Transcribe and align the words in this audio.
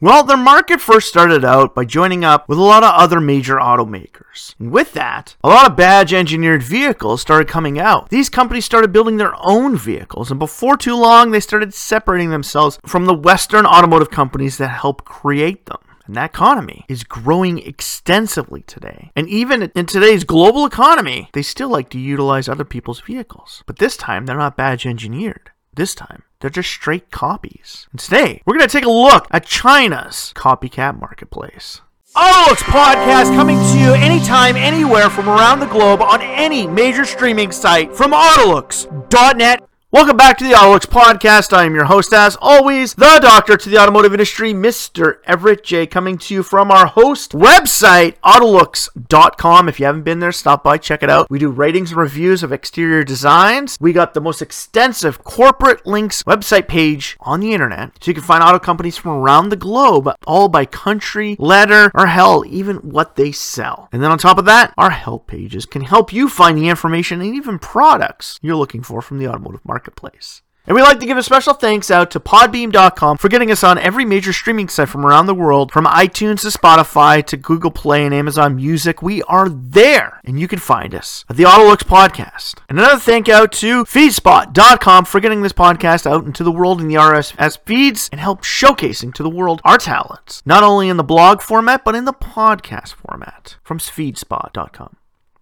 Well, 0.00 0.24
their 0.24 0.36
market 0.36 0.80
first 0.80 1.08
started 1.08 1.44
out 1.44 1.74
by 1.74 1.84
joining 1.84 2.24
up 2.24 2.48
with 2.48 2.58
a 2.58 2.62
lot 2.62 2.82
of 2.82 2.92
other 2.94 3.20
major 3.20 3.56
automakers. 3.56 4.54
And 4.58 4.72
with 4.72 4.92
that, 4.94 5.36
a 5.42 5.48
lot 5.48 5.70
of 5.70 5.76
badge 5.76 6.12
engineered 6.12 6.62
vehicles 6.62 7.22
started 7.22 7.48
coming 7.48 7.78
out. 7.78 8.10
These 8.10 8.28
companies 8.28 8.64
started 8.64 8.92
building 8.92 9.16
their 9.16 9.34
own 9.38 9.76
vehicles, 9.76 10.30
and 10.30 10.38
before 10.38 10.76
too 10.76 10.96
long, 10.96 11.30
they 11.30 11.40
started 11.40 11.72
separating 11.72 12.30
themselves 12.30 12.78
from 12.84 13.06
the 13.06 13.14
Western 13.14 13.66
automotive 13.66 14.10
companies 14.10 14.58
that 14.58 14.68
helped 14.68 15.04
create 15.04 15.66
them. 15.66 15.78
And 16.06 16.16
that 16.16 16.30
economy 16.30 16.84
is 16.88 17.04
growing 17.04 17.58
extensively 17.58 18.62
today. 18.62 19.10
And 19.16 19.28
even 19.28 19.62
in 19.74 19.86
today's 19.86 20.24
global 20.24 20.66
economy, 20.66 21.30
they 21.32 21.40
still 21.40 21.70
like 21.70 21.88
to 21.90 21.98
utilize 21.98 22.48
other 22.48 22.64
people's 22.64 23.00
vehicles. 23.00 23.62
But 23.64 23.78
this 23.78 23.96
time, 23.96 24.26
they're 24.26 24.36
not 24.36 24.56
badge 24.56 24.86
engineered. 24.86 25.50
This 25.76 25.94
time, 25.94 26.22
they're 26.38 26.50
just 26.50 26.70
straight 26.70 27.10
copies. 27.10 27.88
And 27.90 27.98
today, 27.98 28.42
we're 28.46 28.56
going 28.56 28.68
to 28.68 28.72
take 28.72 28.84
a 28.84 28.90
look 28.90 29.26
at 29.32 29.44
China's 29.44 30.32
copycat 30.36 31.00
marketplace. 31.00 31.80
Autolux 32.14 32.58
podcast 32.58 33.34
coming 33.34 33.56
to 33.56 33.78
you 33.78 33.92
anytime, 33.94 34.54
anywhere 34.54 35.10
from 35.10 35.28
around 35.28 35.58
the 35.58 35.66
globe 35.66 36.00
on 36.00 36.22
any 36.22 36.64
major 36.68 37.04
streaming 37.04 37.50
site 37.50 37.92
from 37.92 38.12
Autolux.net. 38.12 39.68
Welcome 39.94 40.16
back 40.16 40.38
to 40.38 40.44
the 40.44 40.54
Autolux 40.54 40.86
Podcast. 40.86 41.52
I 41.56 41.66
am 41.66 41.74
your 41.76 41.84
host, 41.84 42.12
as 42.12 42.36
always, 42.40 42.94
the 42.94 43.20
doctor 43.22 43.56
to 43.56 43.68
the 43.68 43.78
automotive 43.78 44.12
industry, 44.12 44.52
Mr. 44.52 45.18
Everett 45.24 45.62
J, 45.62 45.86
coming 45.86 46.18
to 46.18 46.34
you 46.34 46.42
from 46.42 46.72
our 46.72 46.86
host 46.86 47.30
website, 47.30 48.16
Autolux.com. 48.24 49.68
If 49.68 49.78
you 49.78 49.86
haven't 49.86 50.02
been 50.02 50.18
there, 50.18 50.32
stop 50.32 50.64
by, 50.64 50.78
check 50.78 51.04
it 51.04 51.10
out. 51.10 51.30
We 51.30 51.38
do 51.38 51.48
ratings 51.48 51.92
and 51.92 52.00
reviews 52.00 52.42
of 52.42 52.52
exterior 52.52 53.04
designs. 53.04 53.78
We 53.80 53.92
got 53.92 54.14
the 54.14 54.20
most 54.20 54.42
extensive 54.42 55.22
corporate 55.22 55.86
links 55.86 56.24
website 56.24 56.66
page 56.66 57.16
on 57.20 57.38
the 57.38 57.52
internet, 57.52 57.92
so 58.00 58.10
you 58.10 58.14
can 58.14 58.24
find 58.24 58.42
auto 58.42 58.58
companies 58.58 58.96
from 58.96 59.12
around 59.12 59.50
the 59.50 59.56
globe, 59.56 60.10
all 60.26 60.48
by 60.48 60.64
country, 60.64 61.36
letter, 61.38 61.92
or 61.94 62.08
hell, 62.08 62.42
even 62.48 62.78
what 62.78 63.14
they 63.14 63.30
sell. 63.30 63.88
And 63.92 64.02
then 64.02 64.10
on 64.10 64.18
top 64.18 64.38
of 64.38 64.44
that, 64.46 64.74
our 64.76 64.90
help 64.90 65.28
pages 65.28 65.66
can 65.66 65.82
help 65.82 66.12
you 66.12 66.28
find 66.28 66.58
the 66.58 66.68
information 66.68 67.20
and 67.20 67.32
even 67.32 67.60
products 67.60 68.40
you're 68.42 68.56
looking 68.56 68.82
for 68.82 69.00
from 69.00 69.18
the 69.18 69.28
automotive 69.28 69.64
market 69.64 69.83
marketplace. 69.84 70.40
And 70.66 70.74
we'd 70.74 70.80
like 70.80 70.98
to 71.00 71.06
give 71.06 71.18
a 71.18 71.22
special 71.22 71.52
thanks 71.52 71.90
out 71.90 72.10
to 72.12 72.20
Podbean.com 72.20 73.18
for 73.18 73.28
getting 73.28 73.50
us 73.50 73.62
on 73.62 73.76
every 73.76 74.06
major 74.06 74.32
streaming 74.32 74.70
site 74.70 74.88
from 74.88 75.04
around 75.04 75.26
the 75.26 75.34
world, 75.34 75.70
from 75.70 75.84
iTunes 75.84 76.40
to 76.40 76.58
Spotify 76.58 77.22
to 77.26 77.36
Google 77.36 77.70
Play 77.70 78.06
and 78.06 78.14
Amazon 78.14 78.56
Music. 78.56 79.02
We 79.02 79.22
are 79.24 79.50
there, 79.50 80.22
and 80.24 80.40
you 80.40 80.48
can 80.48 80.58
find 80.58 80.94
us 80.94 81.26
at 81.28 81.36
the 81.36 81.42
Autolux 81.42 81.80
Podcast. 81.80 82.60
And 82.70 82.78
another 82.78 82.98
thank 82.98 83.28
out 83.28 83.52
to 83.52 83.84
Feedspot.com 83.84 85.04
for 85.04 85.20
getting 85.20 85.42
this 85.42 85.52
podcast 85.52 86.10
out 86.10 86.24
into 86.24 86.42
the 86.42 86.50
world 86.50 86.80
in 86.80 86.88
the 86.88 86.94
RSS 86.94 87.58
feeds 87.66 88.08
and 88.10 88.18
help 88.18 88.42
showcasing 88.42 89.12
to 89.12 89.22
the 89.22 89.28
world 89.28 89.60
our 89.64 89.76
talents, 89.76 90.42
not 90.46 90.62
only 90.62 90.88
in 90.88 90.96
the 90.96 91.04
blog 91.04 91.42
format, 91.42 91.84
but 91.84 91.94
in 91.94 92.06
the 92.06 92.14
podcast 92.14 92.94
format 92.94 93.56
from 93.62 93.78
Feedspot.com. 93.78 94.96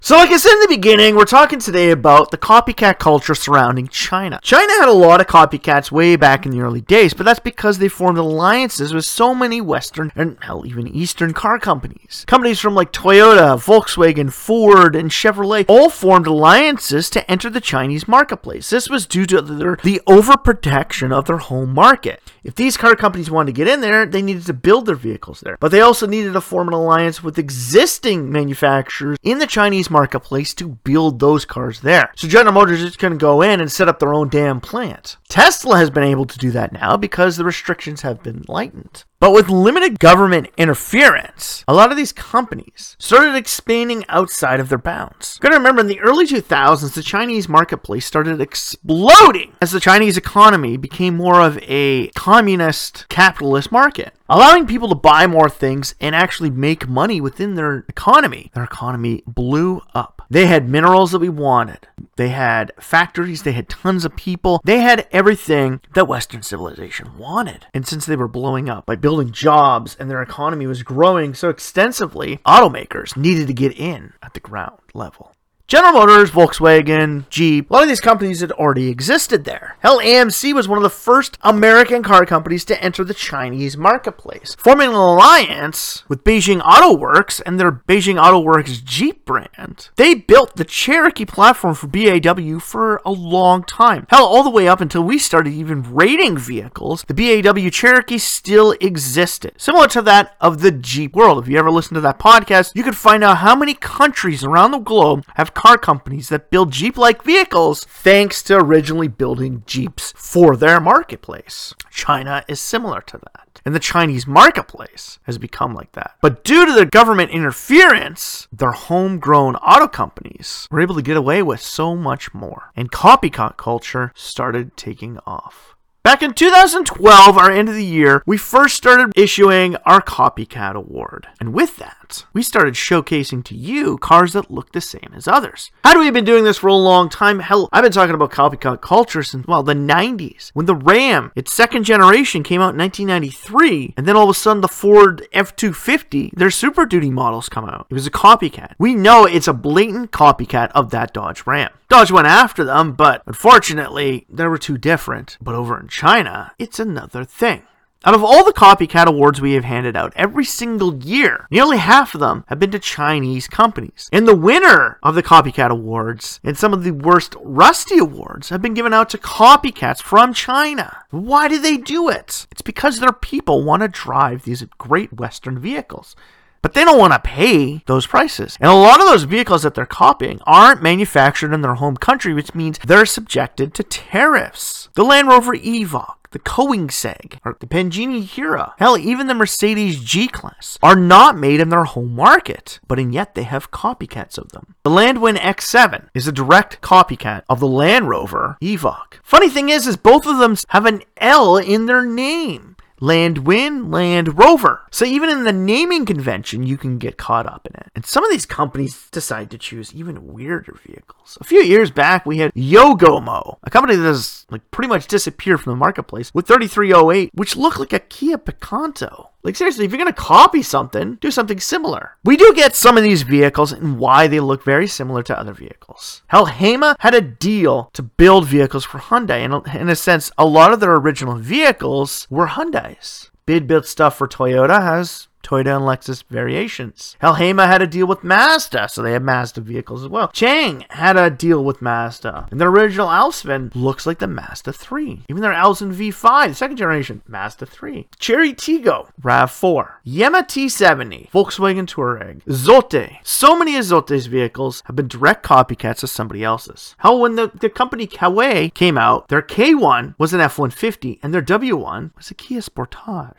So, 0.04 0.16
like 0.16 0.30
I 0.30 0.36
said 0.36 0.54
in 0.54 0.60
the 0.62 0.66
beginning, 0.66 1.14
we're 1.14 1.26
talking 1.26 1.60
today 1.60 1.92
about 1.92 2.32
the 2.32 2.36
copycat 2.36 2.98
culture 2.98 3.36
surrounding 3.36 3.86
China. 3.86 4.40
China 4.42 4.72
had 4.72 4.88
a 4.88 4.92
lot 4.92 5.20
of 5.20 5.28
copycats 5.28 5.92
way 5.92 6.16
back 6.16 6.44
in 6.44 6.50
the 6.50 6.60
early 6.60 6.80
days, 6.80 7.14
but 7.14 7.22
that's 7.24 7.38
because 7.38 7.78
they 7.78 7.86
formed 7.86 8.18
alliances 8.18 8.92
with 8.92 9.04
so 9.04 9.32
many 9.32 9.60
Western 9.60 10.10
and 10.16 10.38
hell, 10.40 10.66
even 10.66 10.88
Eastern 10.88 11.32
car 11.32 11.56
companies. 11.60 12.24
Companies 12.26 12.58
from 12.58 12.74
like 12.74 12.92
Toyota, 12.92 13.56
Volkswagen, 13.64 14.32
Ford, 14.32 14.96
and 14.96 15.12
Chevrolet 15.12 15.66
all 15.68 15.88
formed 15.88 16.26
alliances 16.26 17.08
to 17.10 17.30
enter 17.30 17.48
the 17.48 17.60
Chinese 17.60 18.08
marketplace. 18.08 18.70
This 18.70 18.90
was 18.90 19.06
due 19.06 19.26
to 19.26 19.40
their, 19.40 19.78
the 19.84 20.02
overprotection 20.08 21.16
of 21.16 21.26
their 21.26 21.38
home 21.38 21.72
market. 21.72 22.20
If 22.42 22.56
these 22.56 22.76
car 22.76 22.96
companies 22.96 23.30
wanted 23.30 23.52
to 23.54 23.56
get 23.56 23.68
in 23.68 23.80
there, 23.82 24.04
they 24.04 24.20
needed 24.20 24.46
to 24.46 24.52
build 24.52 24.86
their 24.86 24.96
vehicles 24.96 25.42
there. 25.42 25.56
But 25.60 25.70
they 25.70 25.80
also 25.80 26.08
needed 26.08 26.32
to 26.32 26.40
form 26.40 26.66
an 26.66 26.74
alliance 26.74 27.22
with 27.22 27.38
existing 27.38 28.32
manufacturers 28.32 29.16
in 29.22 29.38
the 29.38 29.46
Chinese 29.46 29.91
marketplace 29.92 30.54
to 30.54 30.68
build 30.68 31.20
those 31.20 31.44
cars 31.44 31.80
there. 31.80 32.12
So 32.16 32.26
General 32.26 32.54
Motors 32.54 32.82
is 32.82 32.96
going 32.96 33.12
to 33.12 33.18
go 33.18 33.42
in 33.42 33.60
and 33.60 33.70
set 33.70 33.88
up 33.88 33.98
their 33.98 34.14
own 34.14 34.28
damn 34.28 34.60
plant. 34.60 35.16
Tesla 35.28 35.76
has 35.76 35.90
been 35.90 36.02
able 36.02 36.26
to 36.26 36.38
do 36.38 36.50
that 36.50 36.72
now 36.72 36.96
because 36.96 37.36
the 37.36 37.44
restrictions 37.44 38.02
have 38.02 38.22
been 38.22 38.44
lightened. 38.48 39.04
But 39.22 39.34
with 39.34 39.48
limited 39.48 40.00
government 40.00 40.48
interference, 40.56 41.64
a 41.68 41.74
lot 41.74 41.92
of 41.92 41.96
these 41.96 42.10
companies 42.10 42.96
started 42.98 43.36
expanding 43.36 44.04
outside 44.08 44.58
of 44.58 44.68
their 44.68 44.78
bounds. 44.78 45.38
Gotta 45.38 45.54
remember, 45.54 45.80
in 45.80 45.86
the 45.86 46.00
early 46.00 46.26
2000s, 46.26 46.92
the 46.92 47.04
Chinese 47.04 47.48
marketplace 47.48 48.04
started 48.04 48.40
exploding 48.40 49.52
as 49.62 49.70
the 49.70 49.78
Chinese 49.78 50.16
economy 50.16 50.76
became 50.76 51.16
more 51.16 51.40
of 51.40 51.56
a 51.62 52.08
communist 52.16 53.06
capitalist 53.08 53.70
market 53.70 54.12
allowing 54.32 54.66
people 54.66 54.88
to 54.88 54.94
buy 54.94 55.26
more 55.26 55.50
things 55.50 55.94
and 56.00 56.14
actually 56.14 56.48
make 56.48 56.88
money 56.88 57.20
within 57.20 57.54
their 57.54 57.84
economy. 57.88 58.50
Their 58.54 58.64
economy 58.64 59.22
blew 59.26 59.82
up. 59.94 60.22
They 60.30 60.46
had 60.46 60.70
minerals 60.70 61.12
that 61.12 61.18
we 61.18 61.28
wanted. 61.28 61.86
They 62.16 62.30
had 62.30 62.72
factories. 62.80 63.42
They 63.42 63.52
had 63.52 63.68
tons 63.68 64.06
of 64.06 64.16
people. 64.16 64.62
They 64.64 64.78
had 64.78 65.06
everything 65.12 65.82
that 65.94 66.08
Western 66.08 66.42
civilization 66.42 67.18
wanted. 67.18 67.66
And 67.74 67.86
since 67.86 68.06
they 68.06 68.16
were 68.16 68.28
blowing 68.28 68.70
up 68.70 68.86
by 68.86 68.96
building 68.96 69.11
jobs 69.32 69.94
and 69.98 70.10
their 70.10 70.22
economy 70.22 70.66
was 70.66 70.82
growing 70.82 71.34
so 71.34 71.50
extensively, 71.50 72.38
automakers 72.46 73.16
needed 73.16 73.46
to 73.48 73.52
get 73.52 73.78
in 73.78 74.14
at 74.22 74.32
the 74.32 74.40
ground 74.40 74.80
level. 74.94 75.34
General 75.68 75.92
Motors, 75.92 76.30
Volkswagen, 76.30 77.26
Jeep, 77.30 77.70
a 77.70 77.72
lot 77.72 77.82
of 77.82 77.88
these 77.88 78.00
companies 78.00 78.40
had 78.40 78.52
already 78.52 78.88
existed 78.88 79.44
there. 79.44 79.76
Hell, 79.80 80.00
AMC 80.00 80.52
was 80.52 80.68
one 80.68 80.76
of 80.76 80.82
the 80.82 80.90
first 80.90 81.38
American 81.40 82.02
car 82.02 82.26
companies 82.26 82.66
to 82.66 82.82
enter 82.82 83.04
the 83.04 83.14
Chinese 83.14 83.76
marketplace, 83.76 84.54
forming 84.58 84.90
an 84.90 84.94
alliance 84.94 86.04
with 86.08 86.24
Beijing 86.24 86.60
Auto 86.62 86.94
Works 86.94 87.40
and 87.40 87.58
their 87.58 87.72
Beijing 87.72 88.22
Auto 88.22 88.40
Works 88.40 88.78
Jeep 88.80 89.24
brand. 89.24 89.88
They 89.96 90.14
built 90.14 90.56
the 90.56 90.64
Cherokee 90.64 91.24
platform 91.24 91.74
for 91.74 91.86
BAW 91.86 92.58
for 92.58 93.00
a 93.06 93.12
long 93.12 93.64
time. 93.64 94.06
Hell, 94.10 94.26
all 94.26 94.42
the 94.42 94.50
way 94.50 94.68
up 94.68 94.82
until 94.82 95.02
we 95.04 95.16
started 95.16 95.54
even 95.54 95.94
rating 95.94 96.36
vehicles, 96.36 97.02
the 97.08 97.14
BAW 97.14 97.70
Cherokee 97.70 98.18
still 98.18 98.72
existed. 98.80 99.54
Similar 99.56 99.88
to 99.88 100.02
that 100.02 100.36
of 100.38 100.60
the 100.60 100.72
Jeep 100.72 101.14
world. 101.14 101.42
If 101.42 101.48
you 101.48 101.56
ever 101.58 101.70
listen 101.70 101.94
to 101.94 102.00
that 102.02 102.18
podcast, 102.18 102.72
you 102.74 102.82
could 102.82 102.96
find 102.96 103.24
out 103.24 103.38
how 103.38 103.56
many 103.56 103.72
countries 103.72 104.44
around 104.44 104.72
the 104.72 104.78
globe 104.78 105.24
have 105.36 105.51
car 105.54 105.78
companies 105.78 106.28
that 106.28 106.50
build 106.50 106.72
Jeep 106.72 106.96
like 106.96 107.22
vehicles 107.22 107.84
thanks 107.84 108.42
to 108.44 108.56
originally 108.56 109.08
building 109.08 109.62
Jeeps 109.66 110.12
for 110.16 110.56
their 110.56 110.80
marketplace. 110.80 111.74
China 111.90 112.44
is 112.48 112.60
similar 112.60 113.00
to 113.02 113.18
that. 113.18 113.60
And 113.64 113.74
the 113.74 113.80
Chinese 113.80 114.26
marketplace 114.26 115.18
has 115.24 115.38
become 115.38 115.74
like 115.74 115.92
that. 115.92 116.16
But 116.20 116.42
due 116.42 116.66
to 116.66 116.72
the 116.72 116.86
government 116.86 117.30
interference, 117.30 118.48
their 118.52 118.72
homegrown 118.72 119.56
auto 119.56 119.86
companies 119.86 120.66
were 120.70 120.80
able 120.80 120.96
to 120.96 121.02
get 121.02 121.16
away 121.16 121.42
with 121.42 121.60
so 121.60 121.94
much 121.94 122.34
more. 122.34 122.72
And 122.74 122.90
copycat 122.90 123.56
culture 123.56 124.12
started 124.14 124.76
taking 124.76 125.18
off. 125.26 125.76
Back 126.02 126.20
in 126.20 126.34
2012, 126.34 127.38
our 127.38 127.50
end 127.52 127.68
of 127.68 127.76
the 127.76 127.84
year, 127.84 128.24
we 128.26 128.36
first 128.36 128.74
started 128.74 129.12
issuing 129.14 129.76
our 129.86 130.02
Copycat 130.02 130.74
Award. 130.74 131.28
And 131.38 131.54
with 131.54 131.76
that, 131.76 131.96
we 132.32 132.42
started 132.42 132.74
showcasing 132.74 133.44
to 133.44 133.54
you 133.54 133.98
cars 133.98 134.32
that 134.32 134.50
look 134.50 134.72
the 134.72 134.80
same 134.80 135.12
as 135.14 135.26
others. 135.28 135.70
How 135.84 135.94
do 135.94 136.00
we 136.00 136.10
been 136.10 136.24
doing 136.24 136.44
this 136.44 136.58
for 136.58 136.68
a 136.68 136.74
long 136.74 137.08
time? 137.08 137.40
Hell, 137.40 137.68
I've 137.72 137.82
been 137.82 137.92
talking 137.92 138.14
about 138.14 138.30
copycat 138.30 138.80
culture 138.80 139.22
since, 139.22 139.46
well, 139.46 139.62
the 139.62 139.74
90s. 139.74 140.50
When 140.54 140.66
the 140.66 140.74
Ram, 140.74 141.32
its 141.34 141.52
second 141.52 141.84
generation, 141.84 142.42
came 142.42 142.60
out 142.60 142.74
in 142.74 142.78
1993, 142.78 143.94
and 143.96 144.06
then 144.06 144.16
all 144.16 144.24
of 144.24 144.30
a 144.30 144.34
sudden 144.34 144.60
the 144.60 144.68
Ford 144.68 145.26
F-250, 145.32 146.32
their 146.32 146.50
Super 146.50 146.86
Duty 146.86 147.10
models 147.10 147.48
come 147.48 147.64
out. 147.64 147.86
It 147.90 147.94
was 147.94 148.06
a 148.06 148.10
copycat. 148.10 148.74
We 148.78 148.94
know 148.94 149.24
it's 149.24 149.48
a 149.48 149.52
blatant 149.52 150.10
copycat 150.10 150.70
of 150.74 150.90
that 150.90 151.12
Dodge 151.12 151.46
Ram. 151.46 151.70
Dodge 151.88 152.10
went 152.10 152.26
after 152.26 152.64
them, 152.64 152.92
but 152.92 153.22
unfortunately, 153.26 154.26
they 154.30 154.46
were 154.46 154.58
too 154.58 154.78
different. 154.78 155.36
But 155.42 155.54
over 155.54 155.78
in 155.78 155.88
China, 155.88 156.52
it's 156.58 156.80
another 156.80 157.24
thing. 157.24 157.62
Out 158.04 158.14
of 158.14 158.24
all 158.24 158.44
the 158.44 158.52
copycat 158.52 159.06
awards 159.06 159.40
we 159.40 159.52
have 159.52 159.62
handed 159.62 159.96
out 159.96 160.12
every 160.16 160.44
single 160.44 160.96
year, 160.96 161.46
nearly 161.52 161.76
half 161.76 162.14
of 162.14 162.20
them 162.20 162.44
have 162.48 162.58
been 162.58 162.72
to 162.72 162.80
Chinese 162.80 163.46
companies. 163.46 164.08
And 164.12 164.26
the 164.26 164.34
winner 164.34 164.98
of 165.04 165.14
the 165.14 165.22
copycat 165.22 165.70
awards 165.70 166.40
and 166.42 166.58
some 166.58 166.72
of 166.72 166.82
the 166.82 166.90
worst 166.90 167.36
rusty 167.40 167.98
awards 167.98 168.48
have 168.48 168.60
been 168.60 168.74
given 168.74 168.92
out 168.92 169.08
to 169.10 169.18
copycats 169.18 170.02
from 170.02 170.34
China. 170.34 171.04
Why 171.10 171.46
do 171.46 171.60
they 171.60 171.76
do 171.76 172.08
it? 172.08 172.48
It's 172.50 172.62
because 172.62 172.98
their 172.98 173.12
people 173.12 173.62
want 173.62 173.82
to 173.82 173.88
drive 173.88 174.42
these 174.42 174.64
great 174.78 175.12
Western 175.12 175.60
vehicles 175.60 176.16
but 176.60 176.74
they 176.74 176.84
don't 176.84 176.98
want 176.98 177.12
to 177.12 177.18
pay 177.18 177.82
those 177.86 178.06
prices. 178.06 178.56
And 178.60 178.70
a 178.70 178.74
lot 178.74 179.00
of 179.00 179.06
those 179.06 179.24
vehicles 179.24 179.64
that 179.64 179.74
they're 179.74 179.84
copying 179.84 180.40
aren't 180.46 180.80
manufactured 180.80 181.52
in 181.52 181.60
their 181.60 181.74
home 181.74 181.96
country, 181.96 182.32
which 182.32 182.54
means 182.54 182.78
they're 182.78 183.04
subjected 183.04 183.74
to 183.74 183.82
tariffs. 183.82 184.88
The 184.94 185.04
Land 185.04 185.26
Rover 185.26 185.56
Evoque 185.56 186.21
the 186.32 186.38
Koenigsegg, 186.38 187.38
or 187.44 187.56
the 187.60 187.66
Pagani 187.66 188.22
Huayra, 188.22 188.72
hell, 188.78 188.98
even 188.98 189.26
the 189.26 189.34
Mercedes 189.34 190.02
G-Class 190.02 190.78
are 190.82 190.96
not 190.96 191.38
made 191.38 191.60
in 191.60 191.68
their 191.68 191.84
home 191.84 192.14
market, 192.14 192.80
but 192.88 192.98
and 192.98 193.14
yet 193.14 193.34
they 193.34 193.44
have 193.44 193.70
copycats 193.70 194.38
of 194.38 194.50
them. 194.52 194.74
The 194.82 194.90
Landwind 194.90 195.38
X7 195.38 196.08
is 196.14 196.26
a 196.26 196.32
direct 196.32 196.80
copycat 196.80 197.42
of 197.48 197.60
the 197.60 197.68
Land 197.68 198.08
Rover 198.08 198.56
Evoque. 198.62 199.20
Funny 199.22 199.48
thing 199.48 199.68
is, 199.68 199.86
is 199.86 199.96
both 199.96 200.26
of 200.26 200.38
them 200.38 200.56
have 200.68 200.86
an 200.86 201.02
L 201.18 201.56
in 201.56 201.86
their 201.86 202.04
name. 202.04 202.71
Landwind, 203.02 203.92
Land 203.92 204.38
Rover. 204.38 204.82
So 204.92 205.04
even 205.04 205.28
in 205.28 205.42
the 205.42 205.52
naming 205.52 206.06
convention, 206.06 206.62
you 206.62 206.78
can 206.78 206.98
get 206.98 207.16
caught 207.16 207.46
up 207.46 207.66
in 207.66 207.74
it. 207.74 207.90
And 207.96 208.06
some 208.06 208.24
of 208.24 208.30
these 208.30 208.46
companies 208.46 209.08
decide 209.10 209.50
to 209.50 209.58
choose 209.58 209.92
even 209.92 210.32
weirder 210.32 210.78
vehicles. 210.86 211.36
A 211.40 211.44
few 211.44 211.60
years 211.60 211.90
back, 211.90 212.24
we 212.24 212.38
had 212.38 212.54
Yogomo, 212.54 213.58
a 213.64 213.70
company 213.70 213.96
that 213.96 214.06
has 214.06 214.46
like 214.50 214.70
pretty 214.70 214.88
much 214.88 215.08
disappeared 215.08 215.60
from 215.60 215.72
the 215.72 215.76
marketplace 215.76 216.30
with 216.32 216.46
3308, 216.46 217.30
which 217.34 217.56
looked 217.56 217.80
like 217.80 217.92
a 217.92 217.98
Kia 217.98 218.38
Picanto. 218.38 219.30
Like 219.42 219.56
seriously, 219.56 219.84
if 219.84 219.90
you're 219.90 219.98
gonna 219.98 220.12
copy 220.12 220.62
something, 220.62 221.16
do 221.16 221.32
something 221.32 221.58
similar. 221.58 222.16
We 222.24 222.36
do 222.36 222.52
get 222.54 222.76
some 222.76 222.96
of 222.96 223.02
these 223.02 223.22
vehicles 223.22 223.72
and 223.72 223.98
why 223.98 224.28
they 224.28 224.38
look 224.38 224.64
very 224.64 224.86
similar 224.86 225.24
to 225.24 225.38
other 225.38 225.52
vehicles. 225.52 226.22
Hell, 226.28 226.46
Haima 226.46 226.94
had 227.00 227.14
a 227.14 227.20
deal 227.20 227.90
to 227.94 228.02
build 228.02 228.46
vehicles 228.46 228.84
for 228.84 228.98
Hyundai, 228.98 229.44
and 229.44 229.66
in 229.74 229.88
a 229.88 229.96
sense, 229.96 230.30
a 230.38 230.46
lot 230.46 230.72
of 230.72 230.78
their 230.78 230.94
original 230.94 231.34
vehicles 231.34 232.28
were 232.30 232.46
Hyundai's. 232.92 233.30
Bid 233.46 233.66
built 233.66 233.86
stuff 233.86 234.16
for 234.16 234.28
Toyota 234.28 234.80
has 234.82 235.28
Toyota 235.42 235.76
and 235.76 235.84
Lexus 235.84 236.24
variations. 236.28 237.16
Hell, 237.20 237.34
had 237.34 237.82
a 237.82 237.86
deal 237.86 238.06
with 238.06 238.24
Mazda, 238.24 238.88
so 238.88 239.02
they 239.02 239.12
have 239.12 239.22
Mazda 239.22 239.60
vehicles 239.60 240.02
as 240.02 240.08
well. 240.08 240.28
Chang 240.28 240.84
had 240.90 241.16
a 241.16 241.30
deal 241.30 241.64
with 241.64 241.82
Mazda. 241.82 242.48
And 242.50 242.60
their 242.60 242.68
original 242.68 243.08
Alsvin 243.08 243.74
looks 243.74 244.06
like 244.06 244.18
the 244.18 244.26
Mazda 244.26 244.72
3. 244.72 245.22
Even 245.28 245.42
their 245.42 245.52
Alsvin 245.52 245.94
V5, 245.94 246.48
the 246.48 246.54
second 246.54 246.76
generation, 246.76 247.22
Mazda 247.26 247.66
3. 247.66 248.08
Chery 248.18 248.52
Tiggo, 248.52 249.08
RAV4. 249.22 249.92
Yema 250.06 250.42
T70, 250.42 251.30
Volkswagen 251.30 251.86
Touareg. 251.86 252.42
Zotye. 252.44 253.18
So 253.22 253.58
many 253.58 253.76
of 253.76 253.84
Zotye's 253.84 254.26
vehicles 254.26 254.82
have 254.86 254.96
been 254.96 255.08
direct 255.08 255.44
copycats 255.44 256.02
of 256.02 256.10
somebody 256.10 256.44
else's. 256.44 256.94
Hell, 256.98 257.18
when 257.18 257.36
the, 257.36 257.50
the 257.54 257.70
company 257.70 258.06
Kawei 258.06 258.72
came 258.72 258.98
out, 258.98 259.28
their 259.28 259.42
K1 259.42 260.14
was 260.18 260.32
an 260.32 260.40
F-150 260.40 261.20
and 261.22 261.32
their 261.32 261.42
W1 261.42 262.14
was 262.16 262.30
a 262.30 262.34
Kia 262.34 262.60
Sportage. 262.60 263.32